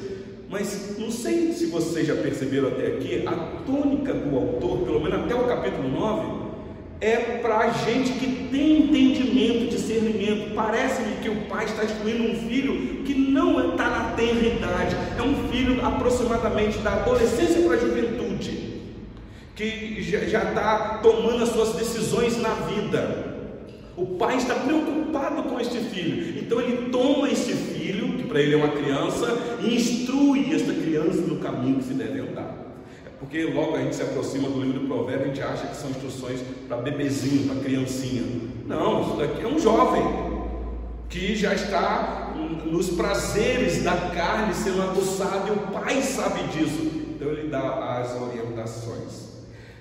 Mas 0.50 0.96
não 0.98 1.12
sei 1.12 1.52
se 1.52 1.66
vocês 1.66 2.08
já 2.08 2.16
perceberam 2.16 2.70
até 2.70 2.88
aqui, 2.88 3.28
a 3.28 3.34
tônica 3.66 4.14
do 4.14 4.34
autor, 4.34 4.86
pelo 4.86 5.02
menos 5.02 5.26
até 5.26 5.36
o 5.36 5.46
capítulo 5.46 5.90
9, 5.90 6.52
é 7.02 7.18
para 7.42 7.70
gente 7.70 8.14
que 8.14 8.48
tem 8.50 8.84
entendimento, 8.84 9.72
discernimento. 9.72 10.56
Parece-me 10.56 11.16
que 11.18 11.28
o 11.28 11.42
pai 11.50 11.66
está 11.66 11.84
instruindo 11.84 12.32
um 12.32 12.48
filho 12.48 13.04
que 13.04 13.14
não 13.14 13.72
está 13.72 13.90
na 13.90 14.12
tenra 14.12 14.48
idade, 14.48 14.96
é 15.18 15.22
um 15.22 15.50
filho 15.50 15.86
aproximadamente 15.86 16.78
da 16.78 16.94
adolescência 16.94 17.62
para 17.64 17.76
a 17.76 17.78
juventude, 17.78 18.80
que 19.54 20.02
já 20.02 20.44
está 20.44 21.00
tomando 21.04 21.44
as 21.44 21.50
suas 21.50 21.76
decisões 21.76 22.38
na 22.38 22.54
vida. 22.54 23.31
O 23.96 24.06
pai 24.18 24.38
está 24.38 24.56
preocupado 24.56 25.44
com 25.44 25.60
este 25.60 25.78
filho, 25.80 26.40
então 26.40 26.62
ele 26.62 26.90
toma 26.90 27.30
este 27.30 27.54
filho, 27.54 28.18
que 28.18 28.24
para 28.24 28.42
ele 28.42 28.54
é 28.54 28.58
uma 28.58 28.70
criança, 28.70 29.38
e 29.62 29.76
instrui 29.76 30.54
esta 30.54 30.74
criança 30.74 31.22
no 31.22 31.38
caminho 31.38 31.78
que 31.78 31.84
se 31.84 31.94
deve 31.94 32.20
andar. 32.20 32.56
É 33.06 33.10
porque 33.20 33.44
logo 33.44 33.76
a 33.76 33.80
gente 33.80 33.96
se 33.96 34.02
aproxima 34.02 34.50
do 34.50 34.62
livro 34.62 34.80
do 34.80 34.88
Provérbio, 34.88 35.26
a 35.26 35.28
gente 35.28 35.42
acha 35.42 35.68
que 35.68 35.76
são 35.76 35.90
instruções 35.90 36.40
para 36.68 36.78
bebezinho, 36.78 37.50
para 37.50 37.62
criancinha. 37.64 38.24
Não, 38.66 39.02
isso 39.02 39.16
daqui 39.18 39.44
é 39.44 39.48
um 39.48 39.60
jovem 39.60 40.04
que 41.10 41.36
já 41.36 41.54
está 41.54 42.34
nos 42.66 42.90
prazeres 42.92 43.84
da 43.84 43.96
carne 44.16 44.54
sendo 44.54 44.82
aguçado 44.82 45.50
e 45.50 45.52
o 45.52 45.58
pai 45.74 46.02
sabe 46.02 46.44
disso. 46.44 46.90
Então 47.10 47.28
ele 47.28 47.50
dá 47.50 48.00
as 48.00 48.20
orientações. 48.20 49.32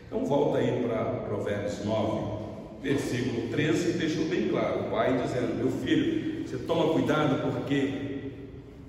Então 0.08 0.26
volta 0.26 0.58
aí 0.58 0.84
para 0.84 1.04
Provérbios 1.28 1.84
9 1.84 2.39
versículo 2.82 3.48
13 3.48 3.98
deixou 3.98 4.24
bem 4.24 4.48
claro, 4.48 4.80
o 4.80 4.90
pai 4.90 5.20
dizendo, 5.22 5.56
meu 5.56 5.70
filho, 5.70 6.46
você 6.46 6.56
toma 6.58 6.92
cuidado 6.94 7.52
porque 7.52 8.10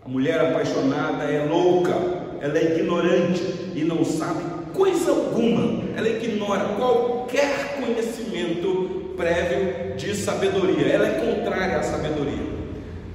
a 0.04 0.10
mulher 0.10 0.40
apaixonada 0.40 1.26
é 1.26 1.46
louca, 1.46 1.94
ela 2.42 2.58
é 2.58 2.78
ignorante 2.78 3.42
e 3.76 3.84
não 3.84 4.04
sabe 4.04 4.44
coisa 4.74 5.12
alguma, 5.12 5.84
ela 5.96 6.10
ignora 6.10 6.76
qualquer 6.76 7.80
conhecimento 7.80 9.14
prévio 9.16 9.96
de 9.96 10.16
sabedoria, 10.16 10.88
ela 10.88 11.08
é 11.08 11.20
contrária 11.20 11.78
à 11.78 11.84
sabedoria. 11.84 12.52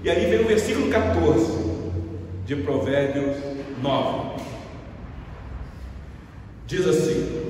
E 0.05 0.11
aí 0.11 0.31
vem 0.31 0.41
o 0.41 0.47
versículo 0.47 0.89
14 0.89 1.67
de 2.45 2.57
Provérbios 2.57 3.37
9. 3.83 4.43
Diz 6.67 6.87
assim: 6.87 7.46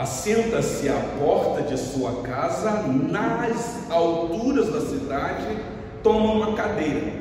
assenta-se 0.00 0.88
à 0.88 0.94
porta 1.18 1.60
de 1.62 1.78
sua 1.78 2.22
casa, 2.22 2.84
nas 2.86 3.90
alturas 3.90 4.72
da 4.72 4.80
cidade, 4.80 5.58
toma 6.02 6.32
uma 6.32 6.54
cadeira. 6.54 7.20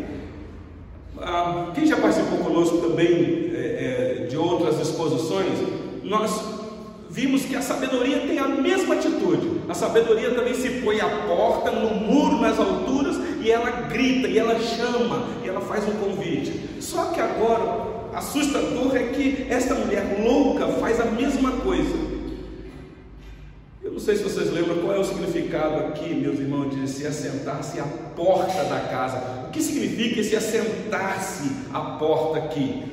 Ah, 1.22 1.72
quem 1.76 1.86
já 1.86 1.98
participou 1.98 2.38
conosco 2.40 2.78
também 2.78 3.52
é, 3.54 4.22
é, 4.22 4.28
de 4.28 4.38
outras 4.38 4.80
exposições, 4.80 5.60
nós 6.04 6.42
vimos 7.10 7.44
que 7.44 7.54
a 7.58 7.62
sabedoria 7.62 8.22
tem 8.22 8.40
a 8.40 8.48
mesma 8.48 8.96
atitude. 8.96 9.60
A 9.68 9.74
sabedoria 9.74 10.34
também 10.34 10.54
se 10.54 10.82
põe 10.82 11.02
à 11.02 11.10
porta, 11.28 11.72
no 11.72 11.94
muro, 11.96 12.40
nas 12.40 12.58
alturas, 12.58 13.18
e 13.42 13.52
ela 13.52 13.70
grita, 13.90 14.26
e 14.30 14.40
ela 14.40 14.58
chama, 14.58 15.26
e 15.44 15.50
ela 15.50 15.60
faz 15.60 15.84
um 15.86 15.98
convite. 15.98 16.82
Só 16.82 17.08
que 17.08 17.20
agora, 17.20 17.88
assustador 18.14 18.96
é 18.96 19.04
que 19.10 19.48
esta 19.50 19.76
mulher 19.76 20.24
louca 20.24 20.66
faz 20.80 20.98
a 21.02 21.06
mesma 21.06 21.52
coisa 21.58 22.19
sei 24.10 24.18
se 24.18 24.24
vocês 24.24 24.52
lembram 24.52 24.78
qual 24.78 24.96
é 24.96 24.98
o 24.98 25.04
significado 25.04 25.76
aqui, 25.86 26.16
meus 26.16 26.40
irmãos, 26.40 26.74
de 26.74 26.88
se 26.90 27.06
assentar-se 27.06 27.80
à 27.80 27.84
porta 28.16 28.64
da 28.64 28.80
casa. 28.80 29.22
O 29.48 29.52
que 29.52 29.62
significa 29.62 30.22
esse 30.22 30.36
assentar-se 30.36 31.52
à 31.72 31.80
porta 31.80 32.40
aqui? 32.40 32.86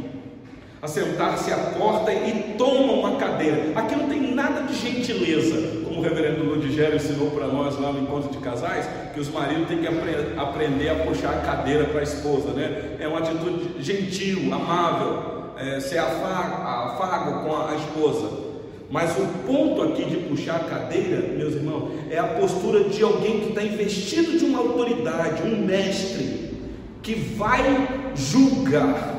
Assentar-se 0.82 1.50
à 1.50 1.56
porta 1.56 2.12
e 2.12 2.54
toma 2.58 2.92
uma 2.92 3.16
cadeira. 3.16 3.72
Aqui 3.74 3.96
não 3.96 4.10
tem 4.10 4.34
nada 4.34 4.64
de 4.64 4.74
gentileza, 4.74 5.84
como 5.84 6.00
o 6.00 6.02
reverendo 6.02 6.44
Ludigério 6.44 6.96
ensinou 6.96 7.30
para 7.30 7.46
nós 7.46 7.80
lá 7.80 7.92
no 7.92 8.02
encontro 8.02 8.30
de 8.30 8.38
casais, 8.38 8.86
que 9.14 9.20
os 9.20 9.30
maridos 9.30 9.68
têm 9.68 9.78
que 9.78 9.86
aprender 9.86 10.90
a 10.90 10.96
puxar 10.96 11.30
a 11.30 11.40
cadeira 11.40 11.86
para 11.86 12.00
a 12.00 12.04
esposa, 12.04 12.50
né? 12.50 12.98
É 13.00 13.08
uma 13.08 13.20
atitude 13.20 13.82
gentil, 13.82 14.52
amável. 14.52 15.36
é, 15.56 15.80
ser 15.80 15.96
afago 15.96 17.42
com 17.42 17.56
a 17.56 17.74
esposa. 17.74 18.45
Mas 18.90 19.16
o 19.18 19.26
ponto 19.46 19.82
aqui 19.82 20.04
de 20.04 20.16
puxar 20.28 20.56
a 20.56 20.64
cadeira, 20.64 21.20
meus 21.36 21.54
irmãos, 21.54 21.90
é 22.08 22.18
a 22.18 22.24
postura 22.24 22.84
de 22.84 23.02
alguém 23.02 23.40
que 23.40 23.48
está 23.48 23.62
investido 23.62 24.38
de 24.38 24.44
uma 24.44 24.60
autoridade, 24.60 25.42
um 25.42 25.64
mestre, 25.64 26.54
que 27.02 27.14
vai 27.14 28.12
julgar, 28.14 29.16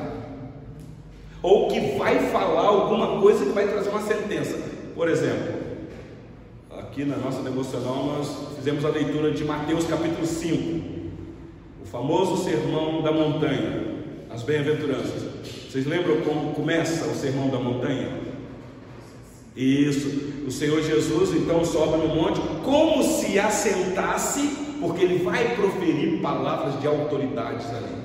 ou 1.41 1.67
que 1.67 1.97
vai 1.97 2.29
falar 2.29 2.67
alguma 2.67 3.19
coisa 3.21 3.45
que 3.45 3.51
vai 3.51 3.67
trazer 3.67 3.89
uma 3.89 4.01
sentença. 4.01 4.57
Por 4.95 5.09
exemplo, 5.09 5.53
aqui 6.77 7.03
na 7.03 7.17
nossa 7.17 7.41
devocional 7.41 8.05
nós 8.05 8.55
fizemos 8.55 8.85
a 8.85 8.89
leitura 8.89 9.31
de 9.31 9.43
Mateus 9.43 9.85
capítulo 9.85 10.25
5, 10.25 10.97
o 11.83 11.85
famoso 11.85 12.43
sermão 12.43 13.01
da 13.01 13.11
montanha, 13.11 13.83
as 14.29 14.43
bem-aventuranças. 14.43 15.23
Vocês 15.69 15.85
lembram 15.85 16.21
como 16.21 16.53
começa 16.53 17.05
o 17.05 17.15
sermão 17.15 17.49
da 17.49 17.59
montanha? 17.59 18.26
Isso. 19.57 20.45
O 20.45 20.51
Senhor 20.51 20.81
Jesus 20.83 21.33
então 21.35 21.65
sobe 21.65 21.97
no 21.97 22.15
monte 22.15 22.39
como 22.63 23.03
se 23.03 23.39
assentasse, 23.39 24.47
porque 24.79 25.03
ele 25.03 25.23
vai 25.23 25.55
proferir 25.55 26.21
palavras 26.21 26.79
de 26.79 26.87
autoridades 26.87 27.65
ali. 27.67 27.97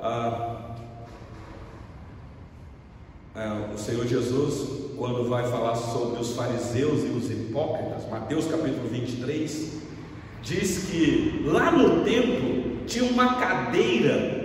Ah, 0.00 0.54
é, 3.36 3.74
o 3.74 3.78
Senhor 3.78 4.06
Jesus, 4.06 4.92
quando 4.96 5.28
vai 5.28 5.48
falar 5.48 5.76
sobre 5.76 6.20
os 6.20 6.34
fariseus 6.34 7.04
e 7.04 7.16
os 7.16 7.30
hipócritas, 7.30 8.08
Mateus 8.10 8.46
capítulo 8.46 8.88
23, 8.88 9.72
diz 10.42 10.88
que 10.90 11.42
lá 11.46 11.70
no 11.70 12.04
templo 12.04 12.84
tinha 12.86 13.04
uma 13.04 13.36
cadeira 13.36 14.44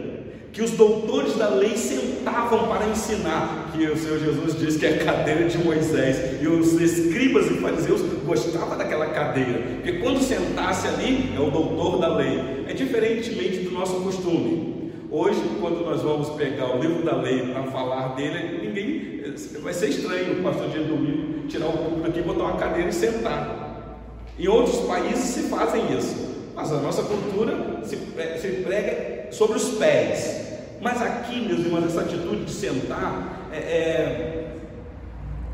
que 0.52 0.62
os 0.62 0.72
doutores 0.72 1.36
da 1.36 1.50
lei 1.50 1.78
sentavam 1.78 2.68
para 2.68 2.88
ensinar, 2.88 3.59
que 3.72 3.86
o 3.86 3.98
Senhor 3.98 4.20
Jesus 4.20 4.60
diz 4.60 4.78
que 4.78 4.86
é 4.86 4.96
a 4.96 5.06
cadeira 5.06 5.48
de 5.48 5.58
Moisés, 5.58 6.42
e 6.42 6.48
os 6.48 6.74
escribas 6.80 7.50
e 7.50 7.56
fariseus 7.56 8.02
gostavam 8.26 8.78
daquela 8.78 9.08
cadeira, 9.08 9.62
porque 9.76 9.94
quando 10.00 10.22
sentasse 10.22 10.88
ali 10.88 11.34
é 11.36 11.40
o 11.40 11.50
doutor 11.50 12.00
da 12.00 12.16
lei, 12.16 12.66
é 12.68 12.74
diferentemente 12.74 13.60
do 13.60 13.72
nosso 13.72 13.96
costume. 14.02 14.92
Hoje, 15.12 15.42
quando 15.60 15.84
nós 15.84 16.02
vamos 16.04 16.30
pegar 16.30 16.76
o 16.76 16.80
livro 16.80 17.04
da 17.04 17.16
lei 17.16 17.48
para 17.48 17.64
falar 17.64 18.10
dele, 18.10 18.60
ninguém 18.62 19.24
vai 19.62 19.74
ser 19.74 19.90
estranho 19.90 20.40
o 20.40 20.44
pastor 20.44 20.70
dia 20.70 20.84
domingo 20.84 21.48
tirar 21.50 21.68
o 21.68 21.78
público 21.78 22.08
aqui, 22.08 22.22
botar 22.22 22.44
uma 22.44 22.58
cadeira 22.58 22.90
e 22.90 22.94
sentar. 22.94 23.98
Em 24.38 24.48
outros 24.48 24.78
países 24.82 25.26
se 25.26 25.50
fazem 25.50 25.98
isso. 25.98 26.30
Mas 26.56 26.72
a 26.72 26.78
nossa 26.78 27.04
cultura 27.04 27.82
se, 27.84 27.96
se 27.96 28.48
prega 28.64 29.32
sobre 29.32 29.58
os 29.58 29.70
pés. 29.78 30.60
Mas 30.82 31.02
aqui, 31.02 31.42
meus 31.42 31.60
irmãos, 31.60 31.86
essa 31.86 32.02
atitude 32.02 32.46
de 32.46 32.52
sentar 32.52 33.39
é, 33.52 34.50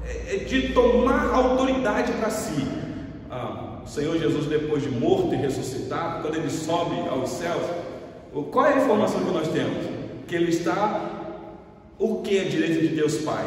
é, 0.07 0.33
é, 0.33 0.35
de 0.37 0.73
tomar 0.73 1.33
autoridade 1.33 2.11
para 2.13 2.29
si. 2.29 2.67
Ah, 3.29 3.79
o 3.83 3.87
Senhor 3.87 4.17
Jesus, 4.17 4.45
depois 4.45 4.83
de 4.83 4.89
morto 4.89 5.33
e 5.33 5.37
ressuscitado, 5.37 6.21
quando 6.21 6.35
ele 6.35 6.49
sobe 6.49 6.95
aos 7.09 7.29
céus, 7.29 7.63
qual 8.51 8.65
é 8.65 8.73
a 8.73 8.77
informação 8.77 9.23
que 9.23 9.31
nós 9.31 9.47
temos? 9.47 9.85
Que 10.27 10.35
ele 10.35 10.49
está, 10.49 11.01
o 11.97 12.21
que 12.21 12.37
é 12.37 12.43
direito 12.43 12.81
de 12.81 12.89
Deus 12.89 13.17
Pai? 13.17 13.45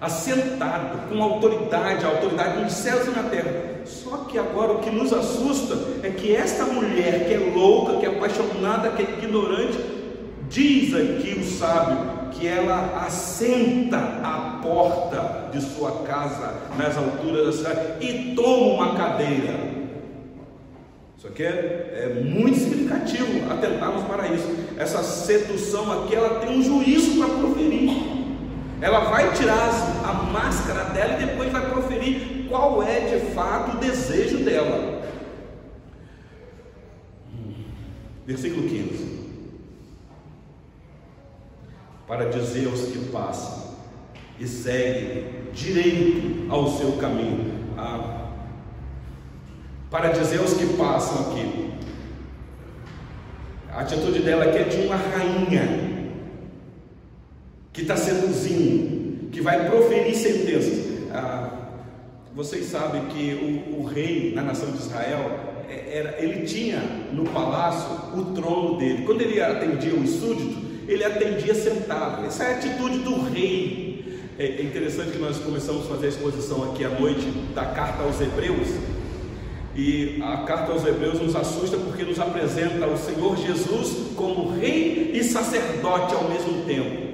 Assentado 0.00 1.08
com 1.08 1.20
autoridade, 1.20 2.04
autoridade 2.04 2.62
nos 2.62 2.72
céus 2.72 3.06
e 3.08 3.10
na 3.10 3.24
terra. 3.24 3.68
Só 3.84 4.18
que 4.18 4.38
agora 4.38 4.74
o 4.74 4.78
que 4.78 4.90
nos 4.90 5.12
assusta 5.12 5.76
é 6.02 6.10
que 6.10 6.36
esta 6.36 6.64
mulher 6.66 7.26
que 7.26 7.34
é 7.34 7.52
louca, 7.54 7.96
que 7.96 8.06
é 8.06 8.10
apaixonada, 8.10 8.90
que 8.90 9.02
é 9.02 9.18
ignorante, 9.18 9.78
diz 10.48 10.94
aqui 10.94 11.40
o 11.40 11.44
sábio 11.44 12.17
que 12.30 12.46
ela 12.46 13.04
assenta 13.06 13.96
à 13.96 14.60
porta 14.62 15.48
de 15.52 15.60
sua 15.60 16.02
casa, 16.02 16.54
nas 16.76 16.96
alturas 16.96 17.46
da 17.46 17.52
cidade, 17.52 18.04
e 18.04 18.34
toma 18.34 18.74
uma 18.74 18.96
cadeira. 18.96 19.78
Isso 21.16 21.26
aqui 21.26 21.42
é, 21.42 22.14
é 22.16 22.22
muito 22.22 22.58
significativo 22.58 23.50
atentarmos 23.50 24.04
para 24.04 24.28
isso. 24.28 24.46
Essa 24.76 25.02
sedução 25.02 26.04
aqui, 26.04 26.14
ela 26.14 26.38
tem 26.40 26.58
um 26.58 26.62
juízo 26.62 27.18
para 27.18 27.34
proferir. 27.34 27.90
Ela 28.80 29.00
vai 29.10 29.32
tirar 29.32 29.68
a 30.04 30.12
máscara 30.32 30.84
dela 30.90 31.14
e 31.20 31.26
depois 31.26 31.50
vai 31.50 31.68
proferir 31.68 32.46
qual 32.48 32.82
é 32.82 33.00
de 33.00 33.32
fato 33.34 33.76
o 33.76 33.80
desejo 33.80 34.38
dela. 34.44 35.02
Versículo 38.24 38.68
15. 38.68 39.17
Para 42.08 42.30
dizer 42.30 42.66
aos 42.66 42.80
que 42.86 42.98
passam 43.10 43.76
e 44.40 44.46
seguem 44.46 45.24
direito 45.52 46.50
ao 46.50 46.68
seu 46.76 46.92
caminho. 46.92 47.52
Ah, 47.76 48.28
para 49.90 50.10
dizer 50.10 50.40
aos 50.40 50.54
que 50.54 50.66
passam 50.76 51.32
aqui. 51.32 51.70
A 53.70 53.80
atitude 53.80 54.20
dela 54.20 54.44
aqui 54.44 54.58
é 54.58 54.64
de 54.64 54.86
uma 54.86 54.96
rainha 54.96 55.88
que 57.72 57.82
está 57.82 57.96
seduzindo, 57.96 59.30
que 59.30 59.40
vai 59.40 59.68
proferir 59.68 60.14
sentenças. 60.14 61.10
Ah, 61.12 61.50
vocês 62.34 62.66
sabem 62.66 63.06
que 63.06 63.64
o, 63.70 63.80
o 63.80 63.84
rei 63.84 64.32
na 64.34 64.42
nação 64.42 64.70
de 64.70 64.78
Israel, 64.78 65.38
é, 65.68 65.98
era, 65.98 66.22
ele 66.22 66.46
tinha 66.46 66.80
no 67.12 67.24
palácio 67.24 68.18
o 68.18 68.32
trono 68.34 68.78
dele. 68.78 69.04
Quando 69.04 69.20
ele 69.20 69.40
atendia 69.40 69.94
os 69.94 70.10
súditos, 70.10 70.67
ele 70.88 71.04
atendia 71.04 71.54
sentado. 71.54 72.24
Essa 72.24 72.44
é 72.44 72.54
a 72.54 72.56
atitude 72.56 72.98
do 73.00 73.22
rei. 73.22 74.22
É, 74.38 74.46
é 74.46 74.62
interessante 74.62 75.12
que 75.12 75.18
nós 75.18 75.36
começamos 75.36 75.84
a 75.84 75.88
fazer 75.88 76.06
a 76.06 76.08
exposição 76.08 76.70
aqui 76.70 76.84
à 76.84 76.88
noite 76.88 77.30
da 77.54 77.66
carta 77.66 78.02
aos 78.02 78.18
Hebreus. 78.20 78.68
E 79.76 80.20
a 80.22 80.38
carta 80.38 80.72
aos 80.72 80.84
Hebreus 80.84 81.20
nos 81.20 81.36
assusta 81.36 81.76
porque 81.76 82.02
nos 82.02 82.18
apresenta 82.18 82.86
o 82.86 82.96
Senhor 82.96 83.36
Jesus 83.36 84.14
como 84.16 84.50
rei 84.58 85.12
e 85.12 85.22
sacerdote 85.22 86.14
ao 86.14 86.28
mesmo 86.28 86.64
tempo. 86.64 87.08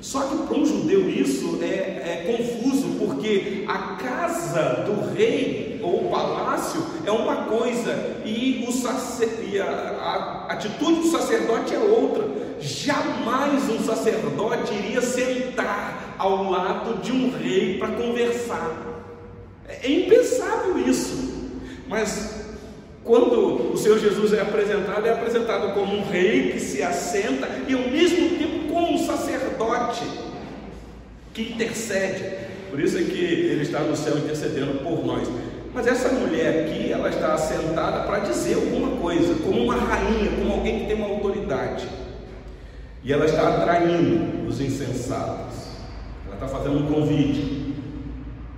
Só 0.00 0.22
que 0.22 0.36
para 0.46 0.56
um 0.56 0.66
judeu 0.66 1.08
isso 1.08 1.60
é, 1.62 1.66
é, 1.66 2.36
confuso, 2.36 2.88
porque 2.98 3.64
a 3.68 3.96
casa 3.96 4.84
do 4.84 5.14
rei 5.14 5.78
ou 5.80 6.06
o 6.06 6.10
palácio 6.10 6.84
é 7.06 7.10
uma 7.12 7.44
coisa 7.44 8.20
e, 8.24 8.64
o 8.68 8.72
sacer, 8.72 9.48
e 9.48 9.60
a, 9.60 9.64
a 9.68 10.52
atitude 10.52 11.02
do 11.02 11.06
sacerdote 11.06 11.72
é 11.72 11.78
outra. 11.78 12.41
Jamais 12.62 13.68
um 13.68 13.84
sacerdote 13.84 14.72
iria 14.72 15.02
sentar 15.02 16.14
ao 16.16 16.48
lado 16.48 17.02
de 17.02 17.10
um 17.10 17.36
rei 17.36 17.76
para 17.76 17.88
conversar. 17.88 18.70
É, 19.68 19.86
é 19.86 19.90
impensável 19.90 20.78
isso. 20.78 21.50
Mas 21.88 22.46
quando 23.02 23.72
o 23.72 23.76
Senhor 23.76 23.98
Jesus 23.98 24.32
é 24.32 24.40
apresentado, 24.40 25.04
é 25.04 25.10
apresentado 25.10 25.74
como 25.74 25.92
um 25.96 26.08
rei 26.08 26.52
que 26.52 26.60
se 26.60 26.82
assenta 26.82 27.48
e 27.66 27.74
ao 27.74 27.90
mesmo 27.90 28.38
tempo 28.38 28.72
como 28.72 28.94
um 28.94 29.06
sacerdote 29.06 30.04
que 31.34 31.42
intercede. 31.42 32.24
Por 32.70 32.78
isso 32.78 32.96
é 32.96 33.02
que 33.02 33.20
ele 33.20 33.62
está 33.62 33.80
no 33.80 33.96
céu 33.96 34.16
intercedendo 34.16 34.84
por 34.84 35.04
nós. 35.04 35.28
Mas 35.74 35.86
essa 35.86 36.10
mulher 36.10 36.66
aqui, 36.66 36.92
ela 36.92 37.08
está 37.08 37.34
assentada 37.34 38.04
para 38.04 38.20
dizer 38.20 38.54
alguma 38.54 38.96
coisa, 38.98 39.34
como 39.42 39.64
uma 39.64 39.74
rainha, 39.74 40.30
como 40.38 40.52
alguém 40.52 40.80
que 40.80 40.86
tem 40.86 40.96
uma 40.96 41.08
autoridade. 41.08 41.88
E 43.04 43.12
ela 43.12 43.24
está 43.24 43.48
atraindo 43.48 44.46
os 44.48 44.60
insensatos. 44.60 45.56
Ela 46.26 46.34
está 46.34 46.46
fazendo 46.46 46.78
um 46.78 46.92
convite, 46.92 47.74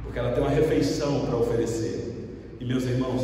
porque 0.02 0.18
ela 0.18 0.33
tem 0.33 0.42
uma 0.42 0.50
refeição 0.50 1.26
para 1.26 1.37
oferecer. 1.37 2.57
E 2.61 2.64
meus 2.64 2.85
irmãos, 2.85 3.22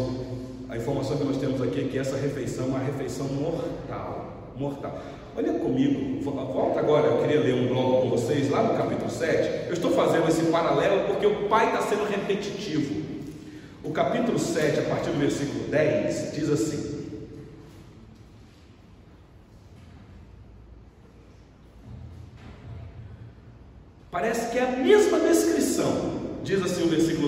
a 0.68 0.76
informação 0.76 1.18
que 1.18 1.24
nós 1.24 1.36
temos 1.36 1.60
aqui 1.60 1.80
é 1.80 1.84
que 1.84 1.98
essa 1.98 2.16
refeição 2.16 2.66
é 2.66 2.68
uma 2.68 2.78
refeição 2.78 3.26
mortal. 3.26 4.52
Mortal. 4.56 4.98
Olha 5.36 5.52
comigo, 5.54 6.22
volta 6.22 6.80
agora, 6.80 7.06
eu 7.06 7.18
queria 7.18 7.40
ler 7.40 7.54
um 7.54 7.68
bloco 7.68 8.02
com 8.02 8.10
vocês, 8.10 8.50
lá 8.50 8.62
no 8.62 8.76
capítulo 8.76 9.10
7. 9.10 9.68
Eu 9.68 9.74
estou 9.74 9.90
fazendo 9.92 10.28
esse 10.28 10.42
paralelo 10.44 11.06
porque 11.06 11.26
o 11.26 11.48
pai 11.48 11.66
está 11.66 11.82
sendo 11.82 12.04
repetitivo. 12.04 13.00
O 13.82 13.90
capítulo 13.90 14.38
7, 14.38 14.80
a 14.80 14.82
partir 14.82 15.10
do 15.10 15.18
versículo 15.18 15.64
10, 15.70 16.32
diz 16.34 16.50
assim: 16.50 16.89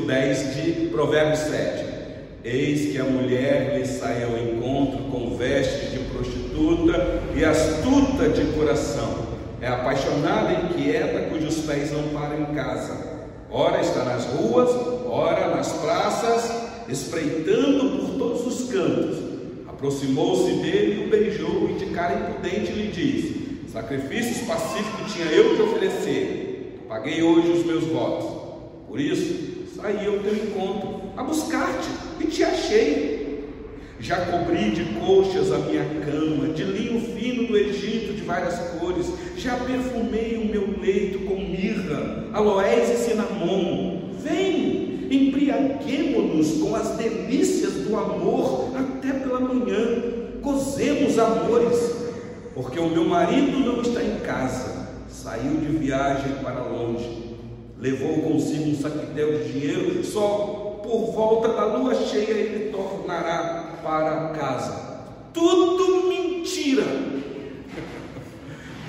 versículo 0.03 0.07
10 0.07 0.55
de 0.55 0.73
Provérbios 0.89 1.39
7. 1.41 1.93
Eis 2.45 2.93
que 2.93 2.99
a 2.99 3.05
mulher 3.05 3.79
lhe 3.79 3.87
sai 3.87 4.25
ao 4.25 4.37
encontro 4.37 5.05
com 5.11 5.37
vestes 5.37 5.93
de 5.93 5.99
prostituta 6.11 7.23
e 7.35 7.45
astuta 7.45 8.29
de 8.29 8.45
coração. 8.53 9.33
É 9.61 9.69
apaixonada 9.69 10.53
e 10.53 10.65
inquieta, 10.73 11.29
cujos 11.31 11.59
pés 11.67 11.93
não 11.93 12.09
param 12.09 12.41
em 12.41 12.55
casa. 12.55 13.13
Ora 13.51 13.81
está 13.81 14.05
nas 14.05 14.25
ruas, 14.27 14.71
ora 15.07 15.55
nas 15.55 15.73
praças, 15.73 16.51
espreitando 16.89 17.99
por 17.99 18.19
todos 18.19 18.47
os 18.47 18.73
cantos. 18.73 19.19
Aproximou-se 19.69 20.53
dele, 20.55 21.07
o 21.07 21.11
beijou 21.11 21.71
e 21.71 21.75
de 21.75 21.87
cara 21.87 22.15
impudente 22.15 22.73
lhe 22.73 22.89
disse: 22.89 23.69
Sacrifícios 23.73 24.47
pacíficos 24.49 25.13
tinha 25.13 25.27
eu 25.27 25.57
que 25.57 25.63
oferecer. 25.63 26.85
Paguei 26.89 27.23
hoje 27.23 27.53
os 27.53 27.65
meus 27.65 27.85
votos. 27.85 28.43
Por 28.89 29.01
isso, 29.01 29.52
saí 29.83 30.07
ao 30.07 30.19
teu 30.21 30.35
encontro, 30.35 31.03
a 31.17 31.25
buscar-te, 31.25 31.89
e 32.21 32.27
te 32.27 32.45
achei. 32.45 33.23
Já 33.99 34.17
cobri 34.27 34.71
de 34.71 34.85
colchas 34.99 35.53
a 35.53 35.59
minha 35.59 35.85
cama, 36.05 36.49
de 36.49 36.65
linho 36.65 37.01
fino 37.01 37.49
do 37.49 37.57
Egito 37.57 38.15
de 38.15 38.23
várias 38.23 38.59
cores. 38.79 39.13
Já 39.37 39.57
perfumei 39.57 40.41
o 40.43 40.47
meu 40.47 40.81
leito 40.81 41.21
com 41.21 41.35
mirra, 41.35 42.27
aloés 42.33 42.91
e 42.91 43.11
cinnamon. 43.11 44.13
Vem, 44.21 45.09
embriaguemo-nos 45.11 46.55
com 46.61 46.75
as 46.75 46.97
delícias 46.97 47.73
do 47.73 47.97
amor 47.97 48.73
até 48.77 49.13
pela 49.13 49.41
manhã. 49.41 50.03
Gozemos 50.41 51.19
amores, 51.19 51.95
porque 52.55 52.81
o 52.81 52.89
meu 52.89 53.05
marido 53.05 53.59
não 53.61 53.83
está 53.83 54.03
em 54.03 54.19
casa, 54.21 54.89
saiu 55.09 55.59
de 55.59 55.77
viagem 55.79 56.33
para 56.43 56.63
longe. 56.65 57.22
Levou 57.83 58.23
consigo 58.23 58.71
um 58.71 58.81
saquetel 58.81 59.39
de 59.39 59.53
dinheiro, 59.53 60.05
só 60.05 60.79
por 60.85 61.11
volta 61.11 61.49
da 61.49 61.65
lua 61.65 61.93
cheia 61.97 62.31
ele 62.31 62.71
tornará 62.71 63.81
para 63.83 64.29
casa. 64.29 65.03
Tudo 65.35 66.07
mentira. 66.09 66.85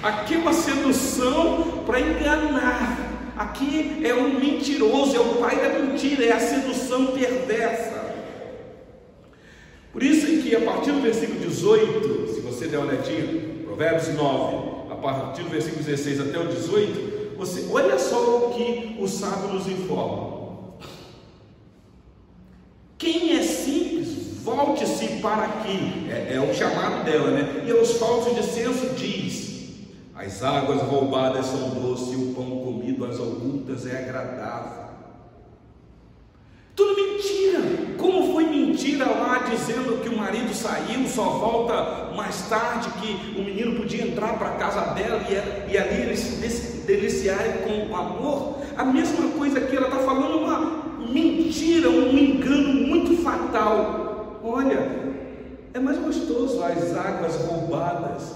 Aqui 0.03 0.35
é 0.35 0.37
uma 0.37 0.53
sedução 0.53 1.83
para 1.87 2.01
enganar. 2.01 3.33
Aqui 3.35 3.99
é 4.05 4.13
um 4.13 4.39
mentiroso, 4.39 5.15
é 5.15 5.19
o 5.19 5.37
pai 5.37 5.55
da 5.55 5.79
mentira, 5.79 6.25
é 6.25 6.31
a 6.31 6.39
sedução 6.39 7.07
perversa. 7.07 8.13
Por 9.91 10.03
isso 10.03 10.27
é 10.27 10.43
que 10.43 10.55
a 10.55 10.61
partir 10.61 10.91
do 10.91 11.01
versículo 11.01 11.39
18, 11.39 12.27
se 12.27 12.41
você 12.41 12.67
der 12.67 12.77
uma 12.77 12.89
olhadinha, 12.89 13.63
Provérbios 13.65 14.09
9, 14.09 14.91
a 14.91 14.95
partir 14.97 15.41
do 15.41 15.49
versículo 15.49 15.83
16 15.83 16.19
até 16.19 16.37
o 16.37 16.47
18, 16.47 17.12
você 17.37 17.67
olha 17.71 17.97
só 17.99 18.47
o 18.47 18.53
que 18.53 18.97
o 18.99 19.07
sábio 19.07 19.53
nos 19.53 19.67
informa. 19.67 20.33
Quem 22.97 23.37
é 23.37 23.43
volte-se 24.43 25.19
para 25.21 25.45
aqui, 25.45 26.07
é, 26.09 26.35
é, 26.35 26.39
o 26.39 26.53
chamado 26.53 27.05
dela, 27.05 27.31
né? 27.31 27.63
E 27.65 27.71
aos 27.71 27.93
falsos 27.93 28.35
de 28.35 28.43
senso 28.43 28.93
diz: 28.93 29.87
as 30.13 30.43
águas 30.43 30.81
roubadas 30.81 31.45
são 31.45 31.69
doces, 31.69 32.13
e 32.13 32.15
o 32.17 32.33
pão 32.33 32.59
comido 32.59 33.05
às 33.05 33.19
ocultas 33.19 33.87
é 33.87 33.97
agradável. 33.97 34.83
Tudo 36.75 36.95
mentira. 36.95 37.93
Como 37.97 38.33
foi 38.33 38.45
mentira 38.45 39.05
lá 39.05 39.45
dizendo 39.49 40.01
que 40.01 40.09
o 40.09 40.17
marido 40.17 40.53
saiu, 40.53 41.07
só 41.07 41.23
volta 41.23 42.11
mais 42.15 42.49
tarde, 42.49 42.89
que 42.99 43.39
o 43.39 43.43
menino 43.43 43.75
podia 43.79 44.05
entrar 44.05 44.37
para 44.37 44.49
a 44.49 44.55
casa 44.55 44.93
dela 44.93 45.23
e, 45.29 45.71
e 45.71 45.77
ali 45.77 46.01
eles 46.01 46.19
deliciarem 46.85 47.63
com 47.63 47.91
o 47.91 47.95
amor? 47.95 48.59
A 48.77 48.83
mesma 48.85 49.29
coisa 49.37 49.61
que 49.61 49.75
ela 49.75 49.87
está 49.87 49.99
falando, 49.99 50.39
uma 50.39 50.83
mentira, 51.09 51.89
um 51.89 52.17
engano 52.17 52.73
muito 52.87 53.21
fatal. 53.23 54.39
Olha, 54.43 54.89
é 55.73 55.79
mais 55.79 55.97
gostoso 55.97 56.63
as 56.63 56.95
águas 56.95 57.35
roubadas, 57.45 58.31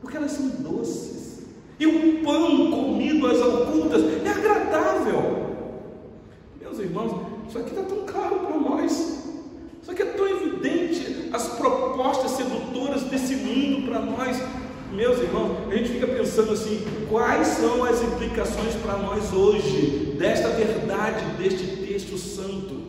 porque 0.00 0.16
elas 0.16 0.32
são 0.32 0.48
doces. 0.48 1.42
E 1.78 1.86
o 1.86 2.24
pão 2.24 2.70
comido 2.70 3.26
às 3.26 3.40
ocultas 3.40 4.02
é 4.24 4.28
agradável. 4.28 5.46
Meus 6.60 6.78
irmãos, 6.78 7.12
isso 7.48 7.58
aqui 7.58 7.70
está 7.70 7.82
tão 7.82 8.04
claro 8.06 8.40
para 8.40 8.56
nós. 8.56 8.92
Isso 9.82 9.90
aqui 9.90 10.02
é 10.02 10.06
tão 10.06 10.26
evidente. 10.26 11.30
As 11.32 11.48
propostas 11.48 12.32
sedutoras 12.32 13.02
desse 13.04 13.36
mundo 13.36 13.88
para 13.88 14.00
nós. 14.00 14.36
Meus 14.92 15.18
irmãos, 15.18 15.68
a 15.70 15.74
gente 15.74 15.90
fica 15.90 16.06
pensando 16.06 16.52
assim: 16.52 16.84
quais 17.08 17.46
são 17.48 17.84
as 17.84 18.02
implicações 18.02 18.74
para 18.76 18.96
nós 18.96 19.32
hoje 19.32 20.14
desta 20.18 20.48
verdade, 20.48 21.24
deste 21.36 21.66
texto 21.86 22.16
santo? 22.16 22.86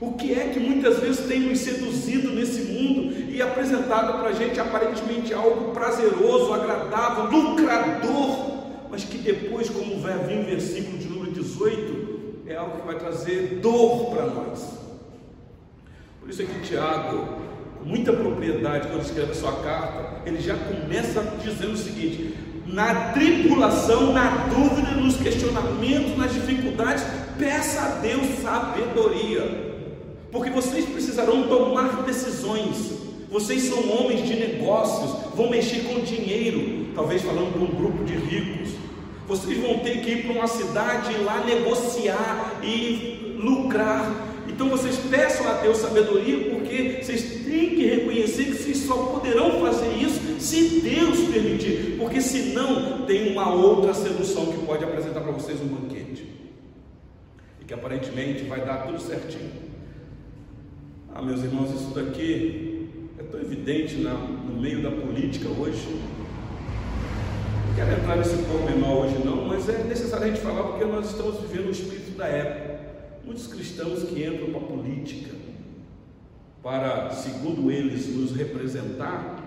O 0.00 0.12
que 0.12 0.34
é 0.34 0.48
que 0.48 0.60
muitas 0.60 0.98
vezes 0.98 1.26
tem 1.26 1.40
nos 1.40 1.60
seduzido 1.60 2.30
nesse 2.30 2.62
mundo 2.62 3.30
e 3.30 3.40
apresentado 3.40 4.18
para 4.18 4.30
a 4.30 4.32
gente 4.32 4.58
aparentemente 4.60 5.32
algo 5.32 5.72
prazeroso, 5.72 6.52
agradável, 6.52 7.30
lucrador, 7.30 8.54
mas 8.90 9.04
que 9.04 9.18
depois, 9.18 9.68
como 9.70 10.00
vai 10.00 10.18
vir 10.18 10.40
o 10.40 10.44
versículo 10.44 10.98
de 10.98 11.08
número 11.08 11.32
18, 11.32 12.44
é 12.46 12.56
algo 12.56 12.80
que 12.80 12.86
vai 12.86 12.98
trazer 12.98 13.60
dor 13.60 14.10
para 14.10 14.26
nós. 14.26 14.78
Por 16.20 16.28
isso 16.28 16.42
é 16.42 16.44
que 16.44 16.60
Tiago, 16.60 17.38
muita 17.84 18.12
propriedade, 18.12 18.88
quando 18.88 19.02
escreve 19.02 19.32
a 19.32 19.34
sua 19.34 19.52
carta, 19.52 20.22
ele 20.26 20.40
já 20.40 20.56
começa 20.56 21.22
dizendo 21.42 21.72
o 21.72 21.76
seguinte: 21.76 22.34
na 22.66 23.12
tribulação, 23.12 24.12
na 24.12 24.48
dúvida, 24.48 24.90
nos 24.92 25.16
questionamentos, 25.16 26.16
nas 26.16 26.32
dificuldades, 26.32 27.04
peça 27.38 27.80
a 27.80 27.88
Deus 28.00 28.26
sabedoria 28.42 29.74
porque 30.34 30.50
vocês 30.50 30.84
precisarão 30.86 31.44
tomar 31.44 32.02
decisões. 32.02 32.92
Vocês 33.30 33.62
são 33.62 33.88
homens 33.88 34.26
de 34.26 34.34
negócios, 34.34 35.32
vão 35.32 35.48
mexer 35.48 35.84
com 35.84 36.00
dinheiro, 36.00 36.88
talvez 36.92 37.22
falando 37.22 37.52
com 37.52 37.60
um 37.60 37.76
grupo 37.76 38.02
de 38.02 38.14
ricos. 38.14 38.70
Vocês 39.28 39.56
vão 39.58 39.78
ter 39.78 40.00
que 40.00 40.10
ir 40.10 40.22
para 40.24 40.32
uma 40.32 40.48
cidade 40.48 41.12
e 41.12 41.22
lá 41.22 41.44
negociar 41.44 42.60
e 42.64 43.38
lucrar. 43.40 44.33
Então 44.54 44.68
vocês 44.68 44.96
peçam 45.10 45.48
a 45.48 45.54
Deus 45.54 45.78
sabedoria, 45.78 46.50
porque 46.50 47.00
vocês 47.02 47.42
têm 47.44 47.70
que 47.70 47.86
reconhecer 47.86 48.44
que 48.44 48.52
vocês 48.52 48.76
só 48.78 48.94
poderão 49.06 49.60
fazer 49.60 49.96
isso 49.96 50.20
se 50.38 50.80
Deus 50.80 51.28
permitir, 51.28 51.96
porque 51.98 52.20
senão 52.20 53.04
tem 53.04 53.32
uma 53.32 53.52
outra 53.52 53.92
sedução 53.92 54.46
que 54.52 54.64
pode 54.64 54.84
apresentar 54.84 55.22
para 55.22 55.32
vocês 55.32 55.60
um 55.60 55.66
banquete. 55.66 56.28
E 57.60 57.64
que 57.64 57.74
aparentemente 57.74 58.44
vai 58.44 58.64
dar 58.64 58.86
tudo 58.86 59.00
certinho. 59.00 59.50
Ah, 61.12 61.20
meus 61.20 61.42
irmãos, 61.42 61.74
isso 61.74 61.92
daqui 61.92 62.88
é 63.18 63.24
tão 63.24 63.40
evidente 63.40 63.96
na, 63.96 64.14
no 64.14 64.60
meio 64.60 64.80
da 64.84 64.90
política 64.92 65.48
hoje. 65.48 65.98
Não 67.66 67.74
quero 67.74 68.00
entrar 68.00 68.16
nesse 68.16 68.36
menor 68.36 69.06
hoje 69.06 69.16
não, 69.24 69.46
mas 69.46 69.68
é 69.68 69.82
necessário 69.82 70.26
a 70.26 70.28
gente 70.28 70.40
falar 70.40 70.62
porque 70.62 70.84
nós 70.84 71.10
estamos 71.10 71.40
vivendo 71.40 71.66
o 71.66 71.72
espírito 71.72 72.16
da 72.16 72.28
época. 72.28 72.73
Muitos 73.24 73.46
cristãos 73.46 74.04
que 74.04 74.22
entram 74.22 74.50
para 74.50 74.60
a 74.60 74.64
política 74.64 75.34
para, 76.62 77.10
segundo 77.10 77.70
eles, 77.70 78.08
nos 78.14 78.34
representar 78.34 79.42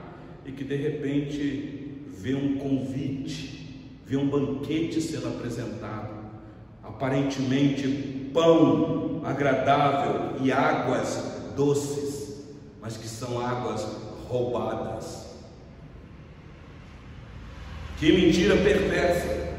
e 0.46 0.52
que 0.52 0.64
de 0.64 0.76
repente 0.76 2.04
vê 2.10 2.36
um 2.36 2.58
convite, 2.58 3.76
vê 4.06 4.18
um 4.18 4.30
banquete 4.30 5.02
sendo 5.02 5.28
apresentado, 5.28 6.16
aparentemente 6.84 8.30
pão 8.34 9.22
agradável 9.24 10.36
e 10.44 10.52
águas 10.52 11.42
doces, 11.56 12.46
mas 12.82 12.98
que 12.98 13.08
são 13.08 13.40
águas 13.40 13.84
roubadas. 14.28 15.36
Que 18.00 18.12
mentira 18.12 18.56
perversa, 18.58 19.56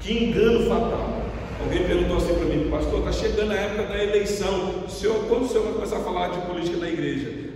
que 0.00 0.24
engano 0.24 0.66
fatal. 0.66 1.27
Alguém 1.60 1.86
perguntou 1.86 2.16
assim 2.16 2.34
para 2.34 2.44
mim, 2.44 2.70
pastor, 2.70 2.98
está 3.00 3.12
chegando 3.12 3.52
a 3.52 3.54
época 3.54 3.82
da 3.84 4.02
eleição. 4.02 4.84
O 4.86 4.90
senhor, 4.90 5.24
quando 5.28 5.44
o 5.44 5.48
senhor 5.48 5.64
vai 5.64 5.72
começar 5.74 5.96
a 5.96 6.00
falar 6.00 6.28
de 6.28 6.40
política 6.42 6.76
na 6.76 6.88
igreja? 6.88 7.48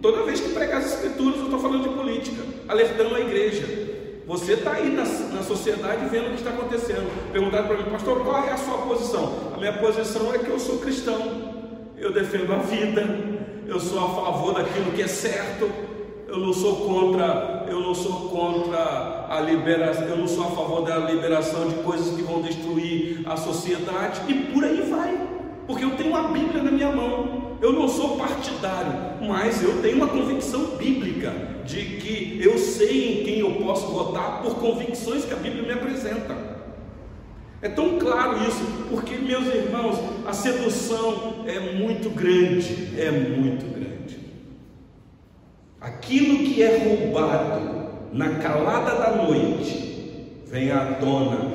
Toda 0.00 0.24
vez 0.24 0.40
que 0.40 0.50
pregar 0.50 0.78
as 0.78 0.94
escrituras, 0.94 1.38
eu 1.38 1.44
estou 1.44 1.60
falando 1.60 1.82
de 1.82 1.94
política, 1.94 2.42
alertando 2.68 3.14
a 3.14 3.20
igreja. 3.20 3.66
Você 4.26 4.52
está 4.54 4.72
aí 4.72 4.90
na, 4.90 5.04
na, 5.04 5.42
sociedade 5.42 6.06
vendo 6.08 6.26
o 6.26 6.30
que 6.30 6.36
está 6.36 6.50
acontecendo. 6.50 7.10
Perguntaram 7.32 7.66
para 7.66 7.76
mim, 7.76 7.90
pastor, 7.90 8.22
qual 8.22 8.44
é 8.44 8.50
a 8.52 8.56
sua 8.56 8.78
posição? 8.78 9.52
A 9.54 9.58
minha 9.58 9.72
posição 9.74 10.32
é 10.32 10.38
que 10.38 10.48
eu 10.48 10.58
sou 10.58 10.78
cristão 10.78 11.52
eu 12.02 12.12
defendo 12.12 12.52
a 12.52 12.58
vida, 12.58 13.02
eu 13.64 13.78
sou 13.78 13.98
a 14.04 14.08
favor 14.08 14.54
daquilo 14.54 14.90
que 14.90 15.02
é 15.02 15.06
certo, 15.06 15.70
eu 16.32 16.38
não 16.38 16.52
sou 16.54 16.76
contra, 16.76 17.66
eu 17.68 17.78
não 17.78 17.94
sou 17.94 18.30
contra 18.30 19.26
a 19.28 19.38
liberação, 19.40 20.04
eu 20.06 20.16
não 20.16 20.26
sou 20.26 20.44
a 20.44 20.50
favor 20.50 20.80
da 20.82 20.96
liberação 21.00 21.68
de 21.68 21.74
coisas 21.82 22.16
que 22.16 22.22
vão 22.22 22.40
destruir 22.40 23.20
a 23.26 23.36
sociedade 23.36 24.22
e 24.28 24.34
por 24.50 24.64
aí 24.64 24.80
vai. 24.88 25.28
Porque 25.66 25.84
eu 25.84 25.90
tenho 25.90 26.16
a 26.16 26.28
Bíblia 26.28 26.62
na 26.62 26.70
minha 26.70 26.90
mão. 26.90 27.52
Eu 27.60 27.74
não 27.74 27.86
sou 27.86 28.16
partidário, 28.16 28.92
mas 29.20 29.62
eu 29.62 29.82
tenho 29.82 29.96
uma 29.96 30.08
convicção 30.08 30.76
bíblica 30.78 31.32
de 31.66 31.84
que 31.98 32.40
eu 32.42 32.58
sei 32.58 33.20
em 33.20 33.24
quem 33.24 33.38
eu 33.40 33.52
posso 33.56 33.86
votar 33.88 34.42
por 34.42 34.56
convicções 34.56 35.26
que 35.26 35.34
a 35.34 35.36
Bíblia 35.36 35.62
me 35.62 35.72
apresenta. 35.72 36.34
É 37.60 37.68
tão 37.68 37.98
claro 37.98 38.38
isso, 38.48 38.64
porque, 38.90 39.16
meus 39.16 39.46
irmãos, 39.46 39.96
a 40.26 40.32
sedução 40.32 41.44
é 41.46 41.60
muito 41.76 42.10
grande, 42.10 42.88
é 42.98 43.10
muito. 43.10 43.71
Aquilo 45.82 46.38
que 46.38 46.62
é 46.62 46.78
roubado 46.78 47.90
na 48.12 48.36
calada 48.36 48.94
da 48.94 49.22
noite 49.24 50.30
vem 50.46 50.70
à 50.70 50.94
tona 50.94 51.50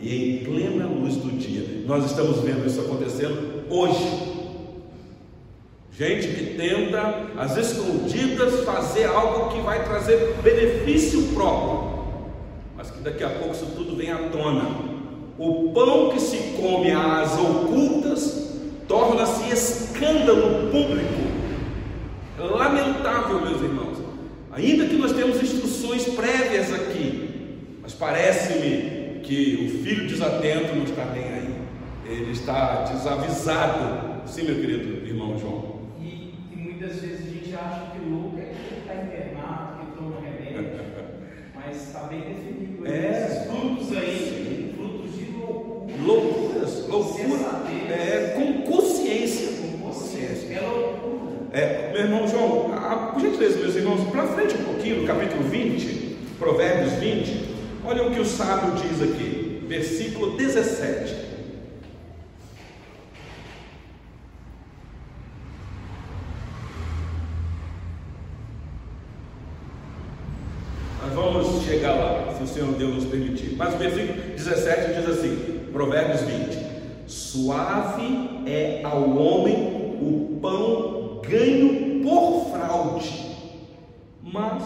e 0.00 0.40
em 0.40 0.44
plena 0.44 0.86
luz 0.86 1.16
do 1.16 1.30
dia. 1.32 1.84
Nós 1.86 2.04
estamos 2.04 2.40
vendo 2.40 2.66
isso 2.66 2.80
acontecendo 2.80 3.64
hoje. 3.70 4.32
Gente 5.90 6.28
que 6.28 6.54
tenta, 6.56 7.30
às 7.36 7.56
escondidas, 7.56 8.64
fazer 8.64 9.04
algo 9.06 9.52
que 9.52 9.60
vai 9.60 9.84
trazer 9.84 10.36
benefício 10.42 11.34
próprio 11.34 11.92
mas 12.82 12.90
que 12.90 12.98
daqui 12.98 13.22
a 13.22 13.28
pouco 13.28 13.54
isso 13.54 13.66
tudo 13.76 13.94
vem 13.94 14.10
à 14.10 14.18
tona. 14.28 14.64
O 15.38 15.70
pão 15.72 16.10
que 16.10 16.20
se 16.20 16.36
come 16.60 16.90
às 16.90 17.38
ocultas 17.38 18.50
torna-se 18.88 19.52
escândalo 19.52 20.68
público. 20.68 21.31
Lamentável, 22.50 23.40
meus 23.40 23.60
irmãos. 23.60 23.98
Ainda 24.52 24.86
que 24.86 24.96
nós 24.96 25.12
temos 25.12 25.42
instruções 25.42 26.04
prévias 26.04 26.72
aqui, 26.74 27.78
mas 27.80 27.94
parece-me 27.94 29.20
que 29.22 29.66
o 29.66 29.82
filho 29.82 30.06
desatento 30.06 30.74
não 30.74 30.84
está 30.84 31.06
nem 31.06 31.24
aí. 31.24 31.54
Ele 32.04 32.32
está 32.32 32.82
desavisado. 32.84 34.28
Sim, 34.28 34.42
meu 34.44 34.56
querido 34.56 35.06
irmão 35.06 35.38
João. 35.38 35.82
E, 36.00 36.34
e 36.52 36.56
muitas 36.56 36.96
vezes 36.96 37.26
a 37.26 37.30
gente 37.30 37.54
acha 37.54 37.92
que 37.92 38.04
o 38.04 38.10
louco 38.10 38.38
é 38.38 38.52
que 38.52 38.80
está 38.80 38.94
internado, 38.94 39.86
que 39.86 39.96
toma 39.96 40.16
remédio, 40.20 40.80
mas 41.54 41.76
está 41.76 42.00
bem 42.00 42.20
definido. 42.20 42.86
É. 42.86 43.26
Esses 43.30 43.50
frutos 43.50 43.96
aí, 43.96 44.74
frutos 44.76 45.14
de 45.16 45.32
loucura. 45.32 45.94
Loucuras, 46.04 46.88
loucura. 46.88 47.28
Sensatez. 47.28 47.90
É, 47.90 48.34
com 48.36 48.70
consciência. 48.70 49.48
Com 49.62 49.88
consciência. 49.88 50.54
É 50.54 50.60
loucura. 50.60 51.32
É, 51.52 51.92
meu 51.92 52.02
irmão 52.02 52.26
João, 52.26 52.72
gentileza, 53.42 53.58
meus 53.58 53.76
irmãos, 53.76 54.10
para 54.10 54.26
frente 54.28 54.54
um 54.54 54.64
pouquinho, 54.64 55.00
no 55.02 55.06
capítulo 55.06 55.42
20, 55.44 56.16
Provérbios 56.38 56.92
20, 56.94 57.48
olha 57.84 58.06
o 58.06 58.10
que 58.12 58.20
o 58.20 58.24
sábio 58.24 58.72
diz 58.74 59.02
aqui, 59.02 59.64
versículo 59.66 60.36
17. 60.36 61.32
Nós 71.02 71.12
vamos 71.14 71.64
chegar 71.64 71.94
lá, 71.94 72.34
se 72.36 72.44
o 72.44 72.46
Senhor 72.46 72.72
Deus 72.74 72.94
nos 72.94 73.04
permitir. 73.06 73.56
Mas 73.56 73.74
o 73.74 73.78
versículo 73.78 74.14
17 74.36 75.00
diz 75.00 75.08
assim: 75.08 75.68
Provérbios 75.72 76.20
20: 76.20 76.58
Suave 77.06 78.42
é 78.46 78.82
ao 78.84 79.10
homem 79.16 79.98
o 80.00 80.38
pão 80.40 81.20
ganho 81.28 82.02
por 82.02 82.50
fraude, 82.50 83.36
mas 84.22 84.62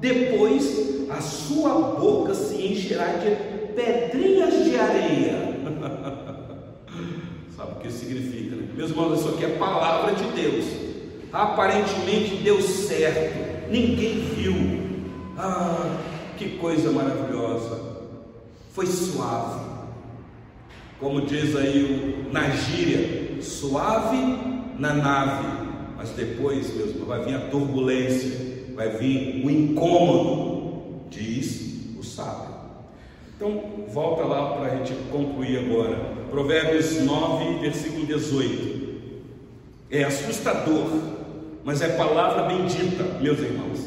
depois 0.00 1.08
a 1.10 1.20
sua 1.20 1.96
boca 1.98 2.34
se 2.34 2.66
encherá 2.66 3.14
de 3.14 3.30
pedrinhas 3.74 4.64
de 4.64 4.76
areia. 4.76 5.54
Sabe 7.56 7.72
o 7.72 7.74
que 7.76 7.88
isso 7.88 7.98
significa, 7.98 8.56
né? 8.56 8.68
Meus 8.76 8.90
irmãos, 8.90 9.20
isso 9.20 9.28
aqui 9.28 9.44
é 9.44 9.48
palavra 9.50 10.14
de 10.14 10.24
Deus. 10.32 10.64
Aparentemente 11.32 12.36
deu 12.36 12.60
certo, 12.60 13.70
ninguém 13.70 14.20
viu. 14.34 14.54
Ah, 15.38 15.98
que 16.36 16.58
coisa 16.58 16.90
maravilhosa! 16.90 17.94
Foi 18.72 18.86
suave, 18.86 19.64
como 20.98 21.26
diz 21.26 21.54
aí 21.54 22.26
o, 22.28 22.32
na 22.32 22.50
gíria, 22.50 23.40
suave 23.40 24.16
na 24.78 24.94
nave, 24.94 25.46
mas 25.96 26.10
depois, 26.10 26.74
meus 26.74 26.90
irmãos, 26.90 27.06
vai 27.06 27.24
vir 27.24 27.34
a 27.34 27.48
turbulência, 27.50 28.66
vai 28.74 28.90
vir 28.96 29.44
o 29.44 29.50
incômodo, 29.50 31.04
diz 31.08 31.94
o 31.96 32.02
sábio. 32.02 32.43
Então, 33.46 33.62
volta 33.88 34.22
lá 34.22 34.54
para 34.54 34.72
a 34.72 34.76
gente 34.76 34.94
concluir 35.12 35.58
agora. 35.58 35.98
Provérbios 36.30 37.02
9, 37.02 37.58
versículo 37.58 38.06
18. 38.06 38.84
É 39.90 40.02
assustador, 40.02 40.88
mas 41.62 41.82
é 41.82 41.88
palavra 41.88 42.44
bendita, 42.44 43.04
meus 43.20 43.38
irmãos. 43.40 43.80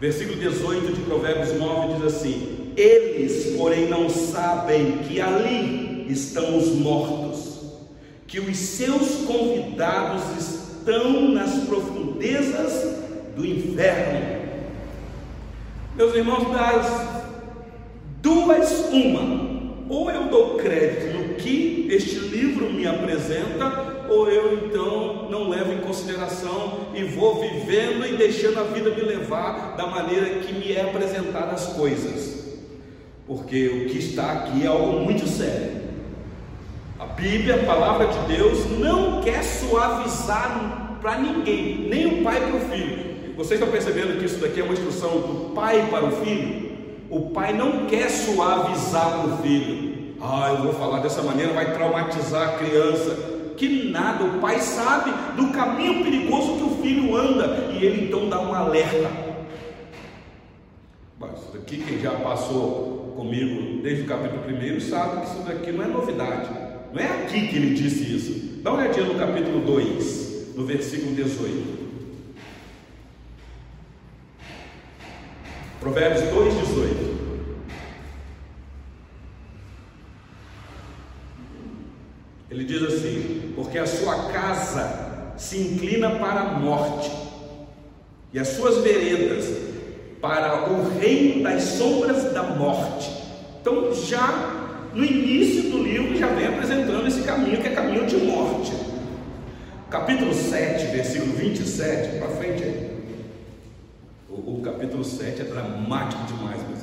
Versículo 0.00 0.36
18 0.36 0.94
de 0.94 1.00
Provérbios 1.02 1.56
9 1.56 1.94
diz 1.94 2.04
assim: 2.06 2.72
Eles, 2.76 3.54
porém, 3.56 3.88
não 3.88 4.10
sabem 4.10 4.98
que 4.98 5.20
ali 5.20 6.04
estão 6.10 6.58
os 6.58 6.70
mortos, 6.74 7.60
que 8.26 8.40
os 8.40 8.56
seus 8.56 9.18
convidados 9.24 10.24
estão 10.36 11.28
nas 11.28 11.54
profundezas 11.68 12.96
do 13.36 13.46
inferno. 13.46 14.42
Meus 15.94 16.16
irmãos, 16.16 16.50
das 16.50 17.11
duas, 18.32 18.88
uma, 18.90 19.50
ou 19.88 20.10
eu 20.10 20.24
dou 20.24 20.56
crédito 20.56 21.16
no 21.16 21.34
que 21.34 21.86
este 21.90 22.18
livro 22.18 22.72
me 22.72 22.86
apresenta, 22.86 24.06
ou 24.08 24.28
eu 24.28 24.64
então 24.64 25.28
não 25.30 25.48
levo 25.48 25.72
em 25.72 25.78
consideração 25.78 26.88
e 26.94 27.04
vou 27.04 27.40
vivendo 27.40 28.06
e 28.06 28.16
deixando 28.16 28.60
a 28.60 28.62
vida 28.64 28.90
me 28.90 29.02
levar 29.02 29.76
da 29.76 29.86
maneira 29.86 30.40
que 30.40 30.52
me 30.52 30.72
é 30.72 30.82
apresentada 30.82 31.52
as 31.52 31.66
coisas. 31.74 32.58
Porque 33.26 33.68
o 33.68 33.90
que 33.90 33.98
está 33.98 34.32
aqui 34.32 34.64
é 34.64 34.66
algo 34.66 35.00
muito 35.00 35.28
sério. 35.28 35.82
A 36.98 37.06
Bíblia, 37.06 37.56
a 37.56 37.64
palavra 37.64 38.06
de 38.06 38.36
Deus, 38.36 38.70
não 38.78 39.20
quer 39.22 39.42
suavizar 39.42 40.98
para 41.00 41.18
ninguém, 41.18 41.88
nem 41.88 42.06
o 42.06 42.22
pai 42.22 42.40
para 42.40 42.56
o 42.56 42.60
filho. 42.60 43.12
Vocês 43.36 43.58
estão 43.58 43.72
percebendo 43.72 44.18
que 44.18 44.26
isso 44.26 44.38
daqui 44.38 44.60
é 44.60 44.64
uma 44.64 44.72
instrução 44.72 45.20
do 45.20 45.54
pai 45.54 45.86
para 45.90 46.04
o 46.04 46.12
filho? 46.24 46.71
O 47.12 47.28
pai 47.28 47.52
não 47.52 47.84
quer 47.84 48.08
suavizar 48.08 49.26
o 49.26 49.42
filho. 49.42 50.14
Ah, 50.18 50.54
eu 50.56 50.62
vou 50.62 50.72
falar 50.72 51.00
dessa 51.00 51.20
maneira, 51.20 51.52
vai 51.52 51.74
traumatizar 51.74 52.48
a 52.48 52.52
criança 52.56 53.14
que 53.54 53.90
nada, 53.90 54.24
o 54.24 54.40
pai 54.40 54.58
sabe 54.60 55.12
do 55.36 55.52
caminho 55.52 56.02
perigoso 56.02 56.56
que 56.56 56.62
o 56.64 56.82
filho 56.82 57.14
anda 57.14 57.68
e 57.70 57.84
ele 57.84 58.06
então 58.06 58.30
dá 58.30 58.40
um 58.40 58.54
alerta. 58.54 59.10
Mas 61.20 61.32
daqui, 61.52 61.84
quem 61.86 62.00
já 62.00 62.12
passou 62.12 63.12
comigo 63.14 63.82
desde 63.82 64.04
o 64.04 64.06
capítulo 64.06 64.44
1 64.46 64.80
sabe 64.80 65.20
que 65.20 65.26
isso 65.26 65.42
daqui 65.46 65.70
não 65.70 65.84
é 65.84 65.88
novidade, 65.88 66.48
não 66.94 66.98
é 66.98 67.08
aqui 67.08 67.46
que 67.46 67.56
ele 67.56 67.74
disse 67.74 68.04
isso. 68.04 68.62
Dá 68.62 68.72
uma 68.72 68.84
olhadinha 68.84 69.04
no 69.04 69.18
capítulo 69.18 69.60
2, 69.60 70.56
no 70.56 70.64
versículo 70.64 71.14
18. 71.14 71.81
Provérbios 75.82 76.22
2, 76.32 76.54
18. 76.60 77.12
Ele 82.48 82.64
diz 82.64 82.82
assim: 82.84 83.52
Porque 83.56 83.78
a 83.78 83.86
sua 83.86 84.30
casa 84.30 85.34
se 85.36 85.58
inclina 85.58 86.10
para 86.10 86.40
a 86.40 86.44
morte, 86.60 87.10
e 88.32 88.38
as 88.38 88.46
suas 88.46 88.78
veredas 88.78 89.44
para 90.20 90.70
o 90.70 91.00
reino 91.00 91.42
das 91.42 91.64
sombras 91.64 92.32
da 92.32 92.44
morte. 92.44 93.10
Então, 93.60 93.92
já 93.92 94.88
no 94.94 95.04
início 95.04 95.68
do 95.68 95.82
livro, 95.82 96.16
já 96.16 96.28
vem 96.28 96.46
apresentando 96.46 97.08
esse 97.08 97.22
caminho 97.22 97.60
que 97.60 97.66
é 97.66 97.72
caminho 97.72 98.06
de 98.06 98.18
morte. 98.18 98.72
Capítulo 99.90 100.32
7, 100.32 100.92
versículo 100.92 101.32
27, 101.32 102.18
para 102.20 102.28
frente 102.28 102.62
aí. 102.62 102.81
O, 104.32 104.54
o, 104.54 104.60
capítulo 104.62 105.04
7 105.04 105.42
é 105.42 105.44
dramático 105.44 106.24
demais, 106.24 106.66
meus. 106.66 106.80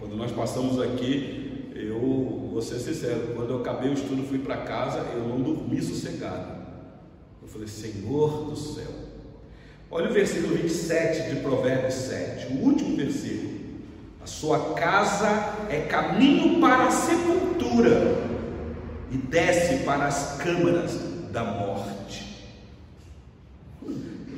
Quando 0.00 0.16
nós 0.16 0.32
passamos 0.32 0.80
aqui, 0.80 1.70
eu 1.74 2.48
vou 2.50 2.62
ser 2.62 2.78
sincero, 2.78 3.34
quando 3.36 3.50
eu 3.50 3.60
acabei 3.60 3.90
o 3.90 3.92
estudo, 3.92 4.26
fui 4.26 4.38
para 4.38 4.56
casa, 4.58 5.00
eu 5.14 5.28
não 5.28 5.42
dormi 5.42 5.82
sossegado. 5.82 6.56
Eu 7.42 7.48
falei, 7.48 7.68
Senhor 7.68 8.46
do 8.46 8.56
céu. 8.56 8.90
Olha 9.90 10.08
o 10.08 10.12
versículo 10.14 10.56
27 10.56 11.34
de 11.34 11.40
Provérbios 11.42 11.92
7, 11.92 12.54
o 12.54 12.64
último 12.64 12.96
versículo. 12.96 13.56
A 14.22 14.26
sua 14.26 14.72
casa 14.72 15.28
é 15.68 15.80
caminho 15.82 16.58
para 16.60 16.86
a 16.86 16.90
sepultura 16.90 18.24
e 19.10 19.18
desce 19.18 19.84
para 19.84 20.06
as 20.06 20.38
câmaras 20.38 20.98
da 21.30 21.44
morte. 21.44 22.26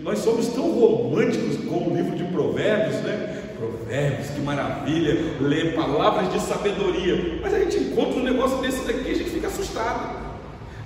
Nós 0.00 0.18
somos 0.20 0.48
tão 0.48 0.70
românticos 0.78 1.58
de 1.58 1.66
Provérbios, 2.38 3.02
né? 3.02 3.42
Provérbios, 3.58 4.30
que 4.30 4.40
maravilha, 4.40 5.16
ler 5.40 5.74
palavras 5.74 6.32
de 6.32 6.40
sabedoria. 6.40 7.40
Mas 7.42 7.52
a 7.52 7.58
gente 7.58 7.78
encontra 7.78 8.20
um 8.20 8.22
negócio 8.22 8.58
desse 8.58 8.86
daqui, 8.86 9.10
a 9.10 9.14
gente 9.14 9.30
fica 9.30 9.48
assustado. 9.48 10.28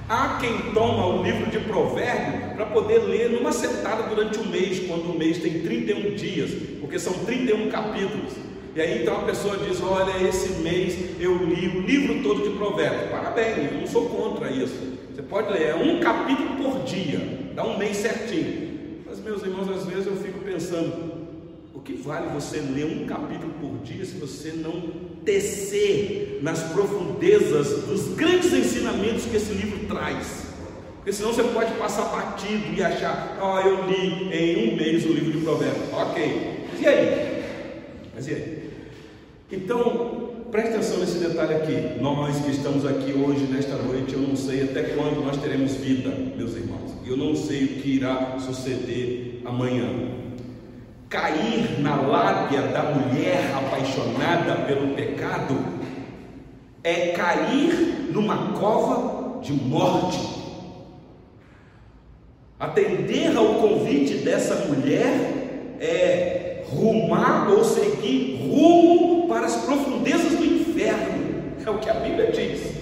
Há 0.09 0.39
quem 0.41 0.73
toma 0.73 1.07
o 1.07 1.23
livro 1.23 1.51
de 1.51 1.59
Provérbios 1.61 2.55
para 2.55 2.65
poder 2.65 3.01
ler 3.01 3.31
numa 3.33 3.53
sentada 3.53 4.05
durante 4.05 4.39
um 4.39 4.47
mês, 4.47 4.87
quando 4.87 5.13
o 5.13 5.19
mês 5.19 5.39
tem 5.39 5.61
31 5.61 6.15
dias, 6.15 6.51
porque 6.81 6.99
são 6.99 7.13
31 7.13 7.71
capítulos. 7.71 8.33
E 8.75 8.81
aí 8.81 9.03
então 9.03 9.17
a 9.19 9.25
pessoa 9.25 9.59
diz: 9.59 9.79
Olha, 9.83 10.27
esse 10.27 10.61
mês 10.63 11.21
eu 11.21 11.37
li 11.37 11.69
o 11.69 11.83
livro 11.83 12.23
todo 12.23 12.49
de 12.49 12.57
Provérbios. 12.57 13.11
Parabéns, 13.11 13.71
eu 13.71 13.79
não 13.79 13.87
sou 13.87 14.09
contra 14.09 14.51
isso. 14.51 14.75
Você 15.15 15.21
pode 15.21 15.53
ler, 15.53 15.69
é 15.69 15.75
um 15.75 16.01
capítulo 16.01 16.57
por 16.57 16.83
dia, 16.85 17.21
dá 17.55 17.63
um 17.63 17.77
mês 17.77 17.99
certinho. 17.99 18.73
Mas, 19.07 19.21
meus 19.21 19.43
irmãos, 19.43 19.69
às 19.69 19.85
vezes 19.85 20.07
eu 20.07 20.17
fico 20.17 20.39
pensando: 20.39 21.12
que 21.85 21.95
vale 21.95 22.29
você 22.29 22.59
ler 22.59 22.87
um 22.87 23.07
capítulo 23.07 23.53
por 23.61 23.79
dia 23.85 24.05
se 24.05 24.15
você 24.15 24.53
não 24.53 24.83
tecer 25.25 26.39
nas 26.43 26.63
profundezas 26.73 27.85
dos 27.85 28.15
grandes 28.15 28.53
ensinamentos 28.53 29.25
que 29.25 29.37
esse 29.37 29.53
livro 29.53 29.87
traz? 29.87 30.47
Porque 30.97 31.13
senão 31.13 31.33
você 31.33 31.43
pode 31.43 31.73
passar 31.75 32.05
batido 32.05 32.75
e 32.77 32.83
achar, 32.83 33.37
ó, 33.41 33.57
oh, 33.57 33.61
eu 33.61 33.87
li 33.87 34.33
em 34.33 34.73
um 34.73 34.77
mês 34.77 35.05
o 35.05 35.13
livro 35.13 35.33
de 35.33 35.39
Provérbios. 35.39 35.93
Ok, 35.93 36.67
mas 36.71 36.81
e 36.81 36.87
aí? 36.87 37.45
Mas 38.15 38.29
e 38.29 38.35
aí? 38.35 38.71
Então, 39.51 40.47
preste 40.53 40.75
atenção 40.75 40.99
nesse 40.99 41.19
detalhe 41.19 41.55
aqui. 41.55 42.01
Nós 42.01 42.37
que 42.45 42.53
estamos 42.53 42.87
aqui 42.87 43.13
hoje, 43.13 43.47
nesta 43.51 43.75
noite, 43.77 44.15
eu 44.15 44.21
não 44.21 44.37
sei 44.37 44.63
até 44.63 44.83
quando 44.95 45.25
nós 45.25 45.37
teremos 45.39 45.75
vida, 45.75 46.11
meus 46.37 46.55
irmãos. 46.55 46.93
Eu 47.05 47.17
não 47.17 47.35
sei 47.35 47.65
o 47.65 47.69
que 47.83 47.97
irá 47.97 48.39
suceder 48.39 49.41
amanhã. 49.45 50.22
Cair 51.13 51.79
na 51.79 51.95
lábia 51.95 52.63
da 52.63 52.85
mulher 52.85 53.55
apaixonada 53.55 54.65
pelo 54.65 54.95
pecado 54.95 55.63
é 56.83 57.09
cair 57.09 58.09
numa 58.11 58.55
cova 58.59 59.43
de 59.43 59.53
morte. 59.53 60.19
Atender 62.59 63.37
ao 63.37 63.57
convite 63.57 64.25
dessa 64.25 64.55
mulher 64.65 65.77
é 65.79 66.65
rumar 66.71 67.51
ou 67.51 67.63
seguir 67.63 68.49
rumo 68.49 69.29
para 69.29 69.45
as 69.45 69.57
profundezas 69.67 70.33
do 70.35 70.47
inferno. 70.47 71.53
É 71.63 71.71
o 71.71 71.79
que 71.79 71.91
a 71.91 71.95
Bíblia 71.95 72.33
diz. 72.33 72.73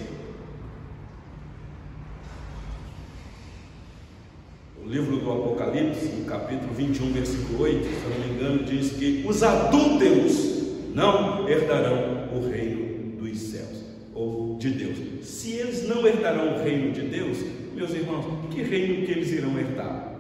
O 4.80 4.80
livro 4.90 5.18
do 5.18 5.31
Apocalipse, 5.31 6.07
no 6.07 6.24
capítulo 6.24 6.74
21, 6.74 7.12
versículo 7.12 7.62
8, 7.62 7.85
se 7.85 7.90
eu 7.90 8.11
não 8.11 8.26
me 8.26 8.35
engano, 8.35 8.64
diz 8.64 8.90
que 8.90 9.24
os 9.24 9.40
adúlteros 9.40 10.64
não 10.92 11.48
herdarão 11.48 12.29
o 12.35 12.50
reino 12.50 13.16
dos 13.16 13.38
céus 13.38 13.85
ou 14.12 14.57
de 14.59 14.70
Deus. 14.70 15.24
Se 15.24 15.53
eles 15.53 15.88
não 15.88 16.05
herdarão 16.05 16.57
o 16.57 16.64
reino 16.64 16.90
de 16.90 17.03
Deus, 17.03 17.38
meus 17.72 17.90
irmãos, 17.92 18.26
que 18.50 18.62
reino 18.62 19.07
que 19.07 19.12
eles 19.12 19.31
irão 19.31 19.57
herdar? 19.57 20.11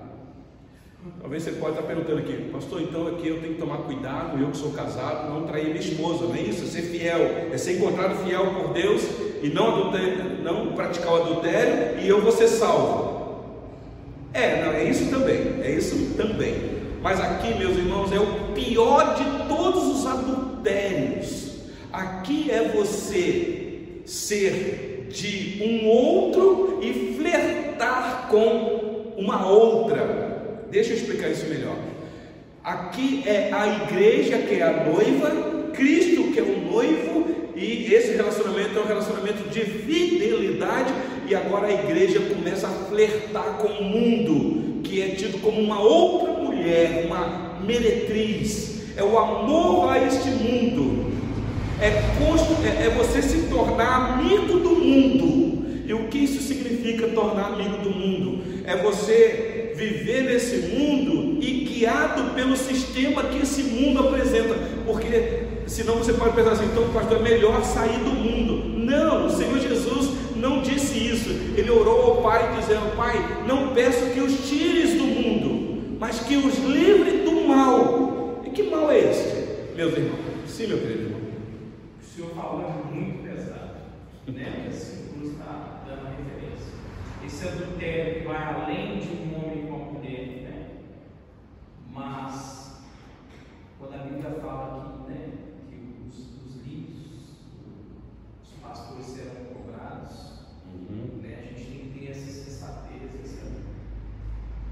Talvez 1.20 1.42
você 1.42 1.52
pode 1.52 1.72
estar 1.72 1.82
perguntando 1.82 2.18
aqui, 2.18 2.34
pastor, 2.52 2.80
então 2.80 3.08
aqui 3.08 3.26
eu 3.26 3.40
tenho 3.40 3.54
que 3.54 3.60
tomar 3.60 3.78
cuidado, 3.78 4.40
eu 4.40 4.50
que 4.50 4.56
sou 4.56 4.70
casado, 4.70 5.30
não 5.30 5.48
trair 5.48 5.66
minha 5.66 5.80
esposa, 5.80 6.26
não 6.26 6.34
é 6.36 6.42
isso? 6.42 6.62
É 6.62 6.66
ser 6.68 6.82
fiel, 6.82 7.48
é 7.52 7.58
ser 7.58 7.78
encontrado 7.78 8.24
fiel 8.24 8.54
por 8.54 8.72
Deus 8.72 9.02
e 9.42 9.48
não, 9.48 9.90
não 10.44 10.72
praticar 10.74 11.12
o 11.12 11.22
adultério 11.22 12.00
e 12.00 12.08
eu 12.08 12.20
vou 12.20 12.30
ser 12.30 12.46
salvo. 12.46 13.09
É, 14.32 14.64
não, 14.64 14.72
é 14.72 14.84
isso 14.84 15.10
também, 15.10 15.60
é 15.62 15.70
isso 15.72 16.14
também. 16.16 16.54
Mas 17.02 17.20
aqui, 17.20 17.54
meus 17.54 17.76
irmãos, 17.76 18.12
é 18.12 18.20
o 18.20 18.52
pior 18.54 19.14
de 19.14 19.48
todos 19.48 19.98
os 19.98 20.06
adultérios. 20.06 21.50
Aqui 21.92 22.50
é 22.50 22.68
você 22.68 24.02
ser 24.04 25.08
de 25.10 25.62
um 25.62 25.88
outro 25.88 26.78
e 26.82 27.16
flertar 27.18 28.28
com 28.28 29.14
uma 29.16 29.46
outra. 29.46 30.66
Deixa 30.70 30.92
eu 30.92 30.96
explicar 30.96 31.28
isso 31.30 31.46
melhor. 31.46 31.76
Aqui 32.62 33.22
é 33.26 33.50
a 33.52 33.84
igreja 33.84 34.38
que 34.38 34.56
é 34.56 34.62
a 34.62 34.84
noiva, 34.84 35.70
Cristo 35.72 36.30
que 36.32 36.38
é 36.38 36.42
o 36.42 36.70
noivo, 36.70 37.50
e 37.56 37.92
esse 37.92 38.12
relacionamento 38.12 38.78
é 38.78 38.82
um 38.82 38.86
relacionamento 38.86 39.48
de 39.48 39.60
fidelidade, 39.60 40.92
e 41.30 41.34
agora 41.34 41.68
a 41.68 41.72
igreja 41.72 42.18
começa 42.18 42.66
a 42.66 42.70
flertar 42.70 43.58
com 43.58 43.68
o 43.68 43.84
mundo, 43.84 44.82
que 44.82 45.00
é 45.00 45.10
tido 45.10 45.40
como 45.40 45.60
uma 45.60 45.80
outra 45.80 46.32
mulher, 46.32 47.04
uma 47.06 47.60
meretriz. 47.64 48.80
É 48.96 49.04
o 49.04 49.16
amor 49.16 49.92
a 49.92 50.04
este 50.04 50.28
mundo, 50.28 51.12
é, 51.80 51.86
é, 51.86 52.86
é 52.86 52.90
você 52.90 53.22
se 53.22 53.48
tornar 53.48 54.18
amigo 54.18 54.58
do 54.58 54.70
mundo. 54.70 55.86
E 55.86 55.94
o 55.94 56.08
que 56.08 56.18
isso 56.18 56.42
significa 56.42 57.06
tornar 57.08 57.52
amigo 57.52 57.78
do 57.78 57.90
mundo? 57.90 58.42
É 58.64 58.74
você 58.76 59.72
viver 59.76 60.24
nesse 60.24 60.56
mundo 60.74 61.38
e 61.40 61.64
guiado 61.64 62.34
pelo 62.34 62.56
sistema 62.56 63.22
que 63.22 63.42
esse 63.42 63.62
mundo 63.62 64.00
apresenta, 64.00 64.56
porque 64.84 65.44
senão 65.68 65.94
você 65.94 66.12
pode 66.12 66.34
pensar 66.34 66.52
assim, 66.52 66.66
então 66.66 66.88
pastor, 66.92 67.18
é 67.18 67.22
melhor 67.22 67.64
sair 67.64 67.98
do 68.00 68.10
mundo. 68.10 68.68
Não, 68.78 69.26
o 69.26 69.30
Senhor 69.30 69.58
Jesus 69.60 70.19
não 70.40 70.62
disse 70.62 70.98
isso. 70.98 71.28
Ele 71.56 71.70
orou 71.70 72.16
ao 72.16 72.22
Pai 72.22 72.56
dizendo: 72.56 72.96
Pai, 72.96 73.14
não 73.46 73.74
peço 73.74 74.10
que 74.10 74.20
os 74.20 74.48
tires 74.48 74.94
do 74.94 75.04
mundo, 75.04 75.98
mas 75.98 76.20
que 76.20 76.36
os 76.36 76.58
livre 76.58 77.18
do 77.24 77.46
mal. 77.46 78.42
E 78.44 78.50
que 78.50 78.64
mal 78.64 78.90
é 78.90 78.98
esse, 78.98 79.74
meus 79.76 79.96
irmãos? 79.96 80.18
Sim, 80.46 80.66
meu 80.68 80.78
querido 80.78 81.02
irmão. 81.02 81.20
O 82.00 82.04
senhor 82.04 82.30
falou 82.34 82.84
muito 82.90 83.22
pesado, 83.22 83.76
né? 84.26 84.66
Assim, 84.68 85.30
está 85.30 85.82
dando 85.86 86.08
referência. 86.08 86.80
Esse 87.24 87.46
adultério 87.46 88.24
vai 88.24 88.54
além 88.54 88.98
de 88.98 89.08
um 89.08 89.36
homem 89.36 89.66
com 89.66 89.74
a 89.74 89.92
mulher, 89.92 90.26
né? 90.42 90.70
Mas, 91.92 92.82
quando 93.78 93.94
a 93.94 93.98
Bíblia 93.98 94.30
fala 94.40 95.04
que, 95.06 95.12
né, 95.12 95.28
que 95.68 96.08
os, 96.08 96.18
os 96.18 96.66
livros, 96.66 97.38
os 98.42 98.50
pastores 98.62 99.06
serão 99.06 99.44
cobrados, 99.52 100.44
uhum. 100.66 101.20
né, 101.22 101.38
a 101.38 101.58
gente 101.58 101.70
tem 101.70 101.90
que 101.90 101.98
ter 101.98 102.10
essa 102.10 102.30
sensatez. 102.30 103.14
Essa... 103.22 103.46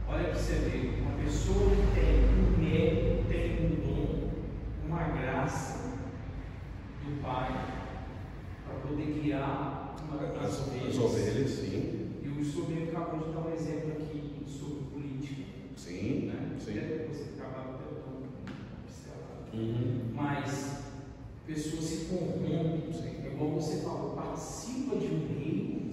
Olha 0.09 0.25
para 0.25 0.35
você 0.35 0.55
ver, 0.55 1.03
uma 1.03 1.23
pessoa 1.23 1.71
que 1.71 2.01
tem 2.01 2.25
um 2.25 2.59
mérito, 2.59 3.29
tem 3.29 3.67
um 3.67 3.77
dom, 3.87 4.31
uma 4.87 5.05
graça 5.05 5.97
do 7.05 7.23
Pai, 7.23 7.53
para 8.67 8.75
poder 8.81 9.21
guiar 9.21 9.97
uma 10.03 10.19
das 10.19 10.61
ovelhas. 10.67 10.89
As 10.89 10.99
ovelhas, 10.99 11.51
sim 11.51 11.99
o 12.41 12.45
senhor 12.45 12.89
acabou 12.89 13.27
de 13.27 13.35
dar 13.35 13.41
um 13.41 13.53
exemplo 13.53 13.93
aqui 13.93 14.45
sobre 14.47 14.85
política. 14.93 15.43
Sim, 15.77 16.33
né? 16.33 16.57
sim. 16.59 16.73
Você 16.73 17.41
acaba 17.41 17.79
uhum. 19.53 20.01
Mas 20.15 20.83
pessoas 21.47 21.85
se 21.85 22.05
corrompem, 22.07 22.55
é 22.55 23.33
igual 23.33 23.51
você 23.53 23.79
falou, 23.79 24.15
participa 24.15 24.97
de 24.97 25.07
um 25.07 25.27
reino, 25.29 25.91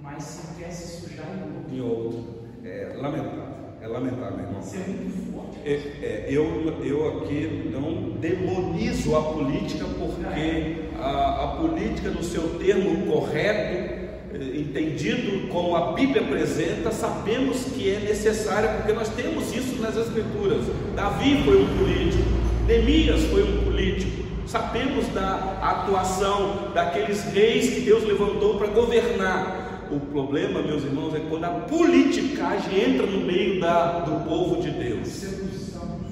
mas 0.00 0.22
se 0.22 0.60
quer 0.60 0.70
se 0.70 1.00
sujar 1.00 1.26
em 1.26 1.56
outro. 1.56 1.74
Em 1.74 1.80
outro. 1.80 2.42
É 2.64 2.96
lamentável. 3.00 3.42
É 3.80 3.86
lamentável, 3.88 4.38
irmão. 4.38 4.60
Isso 4.60 4.76
é 4.76 4.86
muito 4.86 5.32
forte. 5.32 5.58
É, 5.64 5.72
é, 5.72 6.26
eu, 6.28 6.44
eu 6.84 7.18
aqui 7.18 7.70
não 7.72 8.10
demonizo 8.20 9.16
a 9.16 9.32
política 9.32 9.84
porque 9.98 10.88
a, 10.96 11.44
a 11.44 11.56
política, 11.56 12.10
no 12.10 12.22
seu 12.22 12.58
termo 12.60 13.10
correto, 13.10 14.02
entendido 14.38 15.48
como 15.48 15.76
a 15.76 15.92
Bíblia 15.92 16.22
apresenta, 16.22 16.90
sabemos 17.22 17.64
que 17.72 17.88
é 17.88 18.00
necessária, 18.00 18.68
porque 18.70 18.92
nós 18.92 19.08
temos 19.10 19.54
isso 19.54 19.80
nas 19.80 19.96
Escrituras. 19.96 20.62
Davi 20.96 21.40
foi 21.44 21.62
um 21.62 21.78
político, 21.78 22.24
Neemias 22.66 23.22
foi 23.26 23.44
um 23.44 23.64
político. 23.64 24.22
Sabemos 24.44 25.06
da 25.14 25.58
atuação 25.62 26.72
daqueles 26.74 27.22
reis 27.32 27.72
que 27.72 27.80
Deus 27.82 28.02
levantou 28.04 28.58
para 28.58 28.66
governar. 28.66 29.88
O 29.92 30.00
problema, 30.00 30.62
meus 30.62 30.82
irmãos, 30.82 31.14
é 31.14 31.20
quando 31.28 31.44
a 31.44 31.50
politicagem 31.50 32.92
entra 32.92 33.06
no 33.06 33.20
meio 33.20 33.60
da, 33.60 34.00
do 34.00 34.28
povo 34.28 34.60
de 34.60 34.70
Deus. 34.70 35.24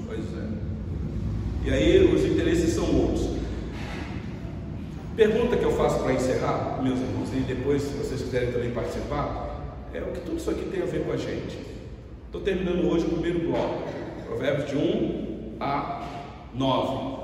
Pois 0.07 0.19
é. 0.19 0.47
E 1.65 1.71
aí 1.71 2.13
os 2.13 2.23
interesses 2.23 2.73
são 2.73 2.85
outros. 2.85 3.31
Pergunta 5.15 5.57
que 5.57 5.63
eu 5.63 5.71
faço 5.73 5.99
para 5.99 6.13
encerrar, 6.13 6.79
meus 6.81 6.99
irmãos, 6.99 7.29
e 7.33 7.41
depois, 7.41 7.81
se 7.81 7.93
vocês 7.97 8.21
quiserem 8.21 8.51
também 8.51 8.71
participar, 8.71 9.50
é 9.93 10.01
o 10.01 10.11
que 10.11 10.21
tudo 10.21 10.37
isso 10.37 10.49
aqui 10.49 10.65
tem 10.65 10.81
a 10.81 10.85
ver 10.85 11.03
com 11.05 11.11
a 11.11 11.17
gente. 11.17 11.57
Estou 12.25 12.41
terminando 12.41 12.89
hoje 12.89 13.05
o 13.05 13.09
primeiro 13.09 13.39
bloco, 13.39 13.83
Provérbios 14.25 14.69
de 14.69 14.77
1 14.77 15.57
a 15.59 16.07
9. 16.53 17.21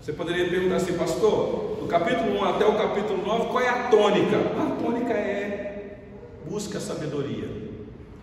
Você 0.00 0.12
poderia 0.12 0.48
perguntar 0.48 0.76
assim, 0.76 0.92
pastor, 0.94 1.76
do 1.80 1.86
capítulo 1.86 2.38
1 2.40 2.44
até 2.44 2.64
o 2.64 2.76
capítulo 2.76 3.24
9, 3.24 3.48
qual 3.50 3.62
é 3.62 3.68
a 3.68 3.88
tônica? 3.88 4.36
A 4.36 4.82
tônica 4.82 5.12
é 5.12 5.98
busca 6.48 6.78
a 6.78 6.80
sabedoria, 6.80 7.48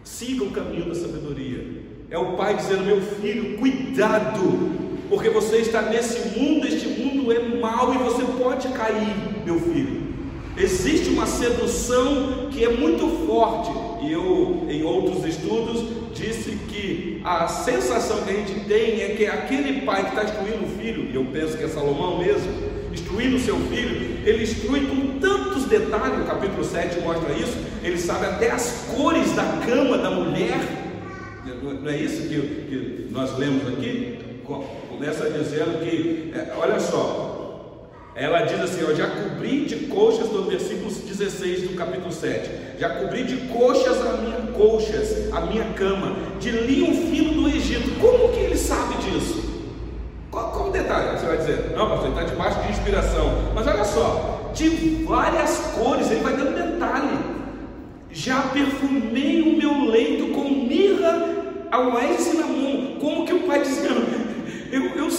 siga 0.03 0.43
o 0.43 0.51
caminho 0.51 0.85
da 0.85 0.95
sabedoria. 0.95 1.85
É 2.09 2.17
o 2.17 2.37
pai 2.37 2.55
dizendo, 2.55 2.85
meu 2.85 3.01
filho, 3.01 3.57
cuidado 3.57 4.77
porque 5.09 5.29
você 5.29 5.57
está 5.57 5.83
nesse 5.83 6.37
mundo, 6.37 6.67
este 6.67 6.87
mundo 6.87 7.31
é 7.31 7.39
mau 7.39 7.93
e 7.93 7.97
você 7.97 8.23
pode 8.23 8.67
cair, 8.69 9.43
meu 9.45 9.59
filho. 9.59 10.06
Existe 10.57 11.09
uma 11.09 11.27
sedução 11.27 12.49
que 12.49 12.63
é 12.63 12.69
muito 12.69 13.27
forte, 13.27 13.71
e 14.03 14.11
eu, 14.11 14.65
em 14.67 14.83
outros 14.83 15.23
estudos, 15.25 15.83
disse 16.13 16.51
que 16.67 17.21
a 17.23 17.47
sensação 17.47 18.23
que 18.23 18.31
a 18.31 18.33
gente 18.33 18.61
tem 18.61 19.01
é 19.01 19.09
que 19.15 19.25
aquele 19.27 19.81
pai 19.81 20.03
que 20.03 20.09
está 20.09 20.23
instruindo 20.23 20.65
o 20.65 20.79
filho, 20.79 21.09
e 21.11 21.15
eu 21.15 21.25
penso 21.25 21.57
que 21.57 21.63
é 21.63 21.67
Salomão 21.67 22.17
mesmo, 22.17 22.51
instruindo 22.91 23.35
o 23.35 23.39
seu 23.39 23.55
filho, 23.67 24.17
ele 24.25 24.43
instrui 24.43 24.87
com 24.87 25.19
tantos 25.19 25.65
detalhes, 25.65 26.21
o 26.21 26.25
capítulo 26.25 26.63
7 26.63 27.01
mostra 27.01 27.31
isso, 27.33 27.57
ele 27.83 27.97
sabe 27.97 28.25
até 28.25 28.49
as 28.49 28.85
cores 28.95 29.33
da 29.33 29.43
cama 29.65 29.97
da 29.97 30.09
mulher, 30.09 30.59
não 31.63 31.91
é 31.91 31.97
isso 31.97 32.27
que, 32.27 32.35
que 32.35 33.07
nós 33.11 33.37
lemos 33.37 33.67
aqui? 33.67 34.17
começa 34.89 35.29
dizendo 35.29 35.83
que, 35.83 36.31
é, 36.33 36.53
olha 36.57 36.79
só, 36.79 37.26
ela 38.17 38.41
diz 38.41 38.59
assim: 38.59 38.83
ó, 38.83 38.95
já 38.95 39.07
cobri 39.07 39.65
de 39.65 39.75
coxas, 39.87 40.31
no 40.31 40.43
versículo 40.43 40.91
16 40.91 41.69
do 41.69 41.75
capítulo 41.75 42.11
7, 42.11 42.49
já 42.79 42.89
cobri 42.89 43.23
de 43.23 43.37
coxas 43.47 43.97
a 44.05 44.17
minha 44.17 44.37
coxas, 44.57 45.31
a 45.31 45.41
minha 45.41 45.65
cama, 45.73 46.15
de 46.39 46.49
linho 46.49 46.93
fino 47.11 47.43
do 47.43 47.47
Egito. 47.47 47.99
Como 47.99 48.33
que 48.33 48.39
ele 48.39 48.57
sabe 48.57 48.95
disso? 48.95 49.47
Qual, 50.31 50.51
Qual 50.51 50.69
o 50.69 50.71
detalhe? 50.71 51.17
Você 51.17 51.25
vai 51.27 51.37
dizer, 51.37 51.73
não, 51.75 51.89
pastor, 51.89 52.07
ele 52.07 52.19
está 52.19 52.23
debaixo 52.23 52.59
de 52.63 52.71
inspiração. 52.71 53.51
Mas 53.53 53.67
olha 53.67 53.85
só, 53.85 54.51
de 54.53 54.69
várias 55.05 55.57
cores, 55.75 56.09
ele 56.09 56.21
vai 56.21 56.35
dando 56.35 56.55
detalhe. 56.55 57.19
Já 58.11 58.41
perfumei 58.41 59.43
o 59.43 59.57
meu 59.57 59.85
leito 59.91 60.33
com 60.33 60.49
mirra, 60.49 61.29
aloés 61.71 62.19
e 62.19 62.31
cinnamon. 62.31 62.97
Como 62.99 63.25
que 63.25 63.33
o 63.33 63.43
pai 63.43 63.61
dizendo? 63.61 64.27
Eu, 64.69 64.97
eu 64.97 65.09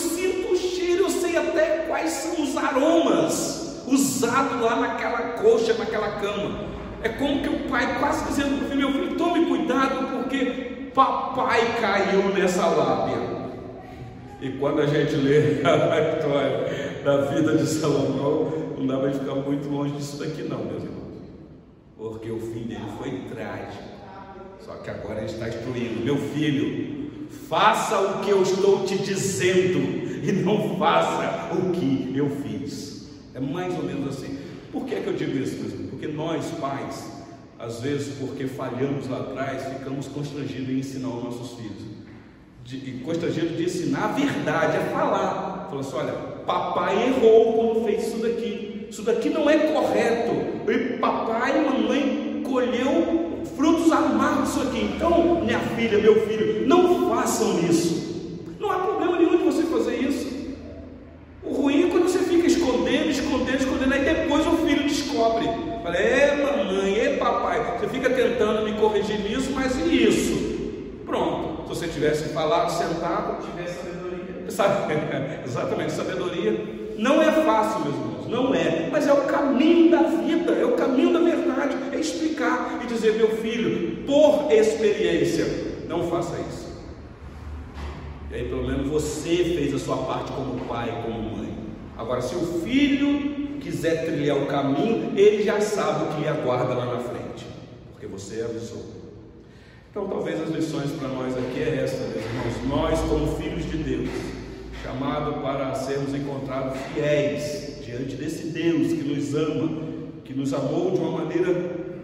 aromas 2.58 3.84
usados 3.86 4.60
lá 4.60 4.76
naquela 4.76 5.18
coxa, 5.40 5.74
naquela 5.74 6.12
cama. 6.20 6.68
É 7.02 7.08
como 7.08 7.42
que 7.42 7.48
o 7.48 7.68
pai 7.68 7.98
quase 7.98 8.26
dizendo 8.26 8.58
para 8.58 8.66
o 8.66 8.70
filho, 8.70 8.90
meu 8.90 8.92
filho, 8.92 9.16
tome 9.16 9.46
cuidado 9.46 10.16
porque 10.16 10.90
papai 10.94 11.80
caiu 11.80 12.34
nessa 12.34 12.66
lábia. 12.66 13.38
E 14.40 14.50
quando 14.52 14.80
a 14.80 14.86
gente 14.86 15.14
lê 15.16 15.62
a 15.66 16.16
história 16.16 17.02
da 17.04 17.22
vida 17.32 17.56
de 17.56 17.66
Salomão, 17.66 18.52
não 18.76 18.86
dá 18.86 18.98
para 18.98 19.12
ficar 19.12 19.34
muito 19.34 19.68
longe 19.68 19.94
disso 19.94 20.18
daqui 20.18 20.42
não, 20.42 20.64
meus 20.64 20.82
irmãos. 20.82 20.98
Porque 21.96 22.30
o 22.30 22.38
fim 22.38 22.64
dele 22.64 22.84
foi 22.98 23.22
trágico. 23.28 23.88
Só 24.60 24.74
que 24.74 24.90
agora 24.90 25.18
ele 25.18 25.26
está 25.26 25.48
instruindo, 25.48 26.04
meu 26.04 26.16
filho, 26.16 27.08
faça 27.48 27.98
o 27.98 28.20
que 28.20 28.30
eu 28.30 28.42
estou 28.42 28.84
te 28.84 28.98
dizendo 28.98 29.78
e 30.22 30.32
não 30.32 30.76
faça 30.78 31.37
o 31.52 31.72
que 31.72 32.12
eu 32.16 32.30
fiz. 32.42 33.08
É 33.34 33.40
mais 33.40 33.74
ou 33.76 33.84
menos 33.84 34.08
assim. 34.08 34.38
Por 34.72 34.84
que, 34.84 34.94
é 34.94 35.00
que 35.00 35.08
eu 35.08 35.14
digo 35.14 35.36
isso, 35.38 35.56
meus 35.56 35.72
irmãos? 35.72 35.90
Porque 35.90 36.08
nós, 36.08 36.44
pais, 36.60 37.12
às 37.58 37.80
vezes, 37.80 38.14
porque 38.18 38.46
falhamos 38.46 39.08
lá 39.08 39.20
atrás, 39.20 39.64
ficamos 39.64 40.08
constrangidos 40.08 40.68
em 40.68 40.78
ensinar 40.78 41.08
os 41.08 41.24
nossos 41.24 41.58
filhos. 41.58 41.88
De, 42.64 43.00
constrangidos 43.04 43.56
de 43.56 43.64
ensinar 43.64 44.04
a 44.04 44.08
verdade, 44.08 44.76
a 44.76 44.80
falar. 44.92 45.66
Falou 45.68 45.80
assim: 45.80 45.96
olha, 45.96 46.12
papai 46.46 47.08
errou 47.08 47.52
quando 47.54 47.84
fez 47.84 48.06
isso 48.08 48.18
daqui. 48.18 48.86
Isso 48.90 49.02
daqui 49.02 49.30
não 49.30 49.48
é 49.48 49.58
correto. 49.58 50.32
E 50.70 50.98
papai 50.98 51.58
e 51.58 51.64
mamãe 51.64 52.42
colheu 52.44 53.42
frutos 53.56 53.90
amargos 53.92 54.56
aqui. 54.66 54.90
Então, 54.94 55.40
minha 55.44 55.60
filha, 55.60 55.98
meu 55.98 56.26
filho, 56.26 56.66
não 56.66 57.10
façam 57.10 57.58
isso. 57.60 58.44
Não 58.58 58.70
há 58.70 58.78
problema 58.78 59.18
nenhum 59.18 59.38
de 59.38 59.44
você 59.44 59.62
fazer 59.64 59.96
isso. 59.96 60.38
O 61.42 61.52
ruim 61.52 61.86
é 61.86 61.90
quando 61.90 62.08
você 62.08 62.18
fica 62.18 62.46
escondendo, 62.46 63.10
escondendo, 63.10 63.58
escondendo, 63.58 63.94
aí 63.94 64.04
depois 64.04 64.46
o 64.46 64.56
filho 64.58 64.82
descobre. 64.82 65.46
Fala, 65.82 65.96
é 65.96 66.36
mamãe, 66.36 66.98
é 66.98 67.16
papai. 67.16 67.78
Você 67.78 67.88
fica 67.88 68.10
tentando 68.10 68.64
me 68.64 68.72
corrigir 68.78 69.18
nisso, 69.20 69.50
mas 69.52 69.76
e 69.76 70.08
isso? 70.08 71.02
Pronto. 71.06 71.62
Se 71.62 71.68
você 71.68 71.88
tivesse 71.88 72.32
falado, 72.34 72.70
sentado, 72.70 73.44
tivesse 73.46 73.78
sabedoria. 74.50 75.46
Sabe? 75.46 75.74
Exatamente, 75.88 75.92
sabedoria. 75.92 76.78
Não 76.98 77.22
é 77.22 77.30
fácil, 77.30 77.80
meus 77.80 77.94
irmãos, 77.94 78.28
não 78.28 78.54
é, 78.54 78.88
mas 78.90 79.06
é 79.06 79.12
o 79.12 79.22
caminho 79.22 79.90
da 79.90 80.02
vida, 80.02 80.52
é 80.52 80.64
o 80.64 80.72
caminho 80.72 81.12
da 81.12 81.20
verdade, 81.20 81.76
é 81.92 81.98
explicar 81.98 82.80
e 82.82 82.86
dizer, 82.86 83.14
meu 83.14 83.28
filho, 83.36 84.04
por 84.04 84.50
experiência, 84.50 85.46
não 85.88 86.08
faça 86.08 86.36
isso. 86.48 86.68
E 88.30 88.34
aí, 88.34 88.48
pelo 88.48 88.66
menos 88.66 88.88
você 88.88 89.36
fez 89.36 89.72
a 89.74 89.78
sua 89.78 89.96
parte 89.98 90.32
como 90.32 90.64
pai, 90.66 91.02
como 91.04 91.36
mãe. 91.36 91.56
Agora, 91.96 92.20
se 92.20 92.34
o 92.34 92.60
filho 92.62 93.58
quiser 93.60 94.04
trilhar 94.04 94.36
o 94.36 94.46
caminho, 94.46 95.12
ele 95.16 95.42
já 95.42 95.60
sabe 95.60 96.04
o 96.04 96.14
que 96.14 96.20
lhe 96.22 96.28
aguarda 96.28 96.74
lá 96.74 96.84
na 96.84 96.98
frente, 96.98 97.46
porque 97.92 98.06
você 98.06 98.42
avisou. 98.42 98.84
Então, 99.90 100.06
talvez 100.08 100.40
as 100.40 100.50
lições 100.50 100.90
para 100.92 101.08
nós 101.08 101.36
aqui 101.36 101.62
é 101.62 101.82
essa, 101.82 101.96
meus 101.96 102.24
irmãos. 102.24 102.68
Nós, 102.68 103.00
como 103.08 103.36
filhos 103.36 103.64
de 103.70 103.78
Deus, 103.78 104.08
chamado 104.82 105.40
para 105.42 105.74
sermos 105.74 106.14
encontrados 106.14 106.78
fiéis 106.92 107.84
diante 107.84 108.16
desse 108.16 108.48
Deus 108.48 108.92
que 108.92 109.02
nos 109.02 109.34
ama, 109.34 109.82
que 110.24 110.34
nos 110.34 110.52
amou 110.52 110.90
de 110.90 110.98
uma 110.98 111.24
maneira 111.24 111.52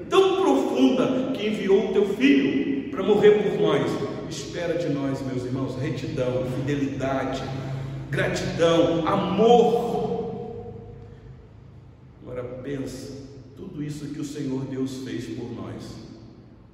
tão 0.09 0.43
profunda 0.43 1.33
que 1.33 1.47
enviou 1.47 1.91
o 1.91 1.93
teu 1.93 2.09
filho 2.15 2.91
para 2.91 3.03
morrer 3.03 3.43
por 3.43 3.61
nós. 3.61 3.91
Espera 4.29 4.79
de 4.79 4.89
nós, 4.89 5.21
meus 5.23 5.45
irmãos, 5.45 5.77
retidão, 5.81 6.47
fidelidade, 6.57 7.43
gratidão, 8.11 9.07
amor. 9.07 10.75
Agora 12.23 12.43
pensa, 12.63 13.13
tudo 13.57 13.83
isso 13.83 14.07
que 14.07 14.21
o 14.21 14.25
Senhor 14.25 14.65
Deus 14.65 15.03
fez 15.05 15.27
por 15.27 15.53
nós, 15.55 15.85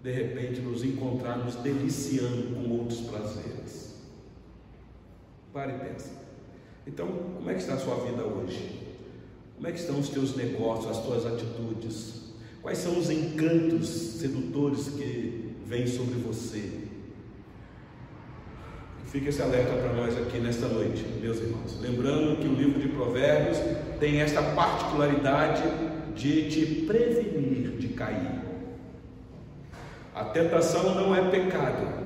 de 0.03 0.13
repente 0.13 0.61
nos 0.61 0.85
encontrar 0.85 1.39
nos 1.39 1.57
deliciando 1.57 2.55
com 2.55 2.71
outros 2.71 3.01
prazeres. 3.01 3.89
Pare 5.53 5.73
e 5.73 5.79
pensa. 5.79 6.11
Então, 6.87 7.07
como 7.07 7.51
é 7.51 7.55
que 7.55 7.61
está 7.61 7.75
a 7.75 7.79
sua 7.79 7.97
vida 7.97 8.23
hoje? 8.23 8.81
Como 9.57 9.67
é 9.69 9.73
que 9.73 9.79
estão 9.79 9.99
os 9.99 10.09
teus 10.09 10.37
negócios, 10.37 10.91
as 10.91 11.05
tuas 11.05 11.27
atitudes? 11.27 12.33
Quais 12.63 12.79
são 12.79 12.99
os 12.99 13.11
encantos 13.11 13.89
sedutores 13.89 14.89
que 14.89 15.55
vêm 15.67 15.87
sobre 15.87 16.15
você? 16.21 16.81
Fica 19.07 19.29
esse 19.29 19.43
alerta 19.43 19.73
para 19.73 19.93
nós 19.93 20.17
aqui 20.17 20.39
nesta 20.39 20.69
noite, 20.69 21.05
meus 21.21 21.39
irmãos. 21.39 21.81
Lembrando 21.81 22.41
que 22.41 22.47
o 22.47 22.55
livro 22.55 22.81
de 22.81 22.89
Provérbios 22.89 23.59
tem 23.99 24.21
esta 24.21 24.41
particularidade 24.41 25.63
de 26.15 26.49
te 26.49 26.87
prevenir 26.87 27.77
de 27.81 27.89
cair. 27.89 28.41
A 30.15 30.25
tentação 30.25 30.95
não 30.95 31.15
é 31.15 31.29
pecado. 31.31 32.00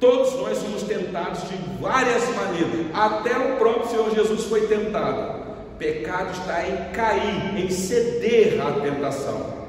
Todos 0.00 0.32
nós 0.34 0.58
somos 0.58 0.82
tentados 0.84 1.42
de 1.48 1.56
várias 1.80 2.22
maneiras. 2.34 2.86
Até 2.94 3.36
o 3.36 3.56
próprio 3.56 3.88
Senhor 3.88 4.14
Jesus 4.14 4.44
foi 4.44 4.66
tentado. 4.66 5.38
Pecado 5.76 6.32
está 6.32 6.68
em 6.68 6.92
cair, 6.92 7.58
em 7.58 7.70
ceder 7.70 8.60
à 8.60 8.80
tentação. 8.80 9.68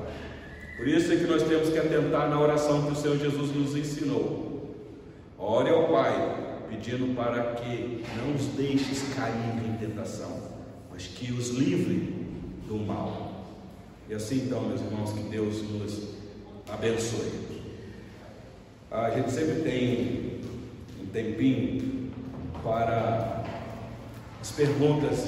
Por 0.78 0.88
isso 0.88 1.12
é 1.12 1.18
que 1.18 1.26
nós 1.26 1.44
temos 1.44 1.70
que 1.70 1.78
atentar 1.78 2.30
na 2.30 2.40
oração 2.40 2.84
que 2.84 2.94
o 2.94 2.96
Senhor 2.96 3.18
Jesus 3.18 3.54
nos 3.56 3.76
ensinou. 3.76 4.76
Ore 5.38 5.70
ao 5.70 5.88
Pai, 5.88 6.66
pedindo 6.70 7.14
para 7.16 7.56
que 7.56 8.04
não 8.18 8.36
os 8.36 8.46
deixes 8.56 9.14
cair 9.14 9.66
em 9.68 9.78
tentação, 9.78 10.42
mas 10.92 11.08
que 11.08 11.32
os 11.32 11.50
livre 11.50 12.14
do 12.68 12.78
mal. 12.78 13.46
E 14.08 14.14
assim 14.14 14.44
então, 14.46 14.62
meus 14.62 14.82
irmãos, 14.82 15.12
que 15.12 15.24
Deus 15.24 15.62
nos 15.64 16.10
abençoe. 16.68 17.50
A 18.92 19.12
gente 19.12 19.32
sempre 19.32 19.62
tem 19.62 20.18
tempinho 21.12 22.12
para 22.64 23.43
as 24.41 24.51
perguntas 24.51 25.28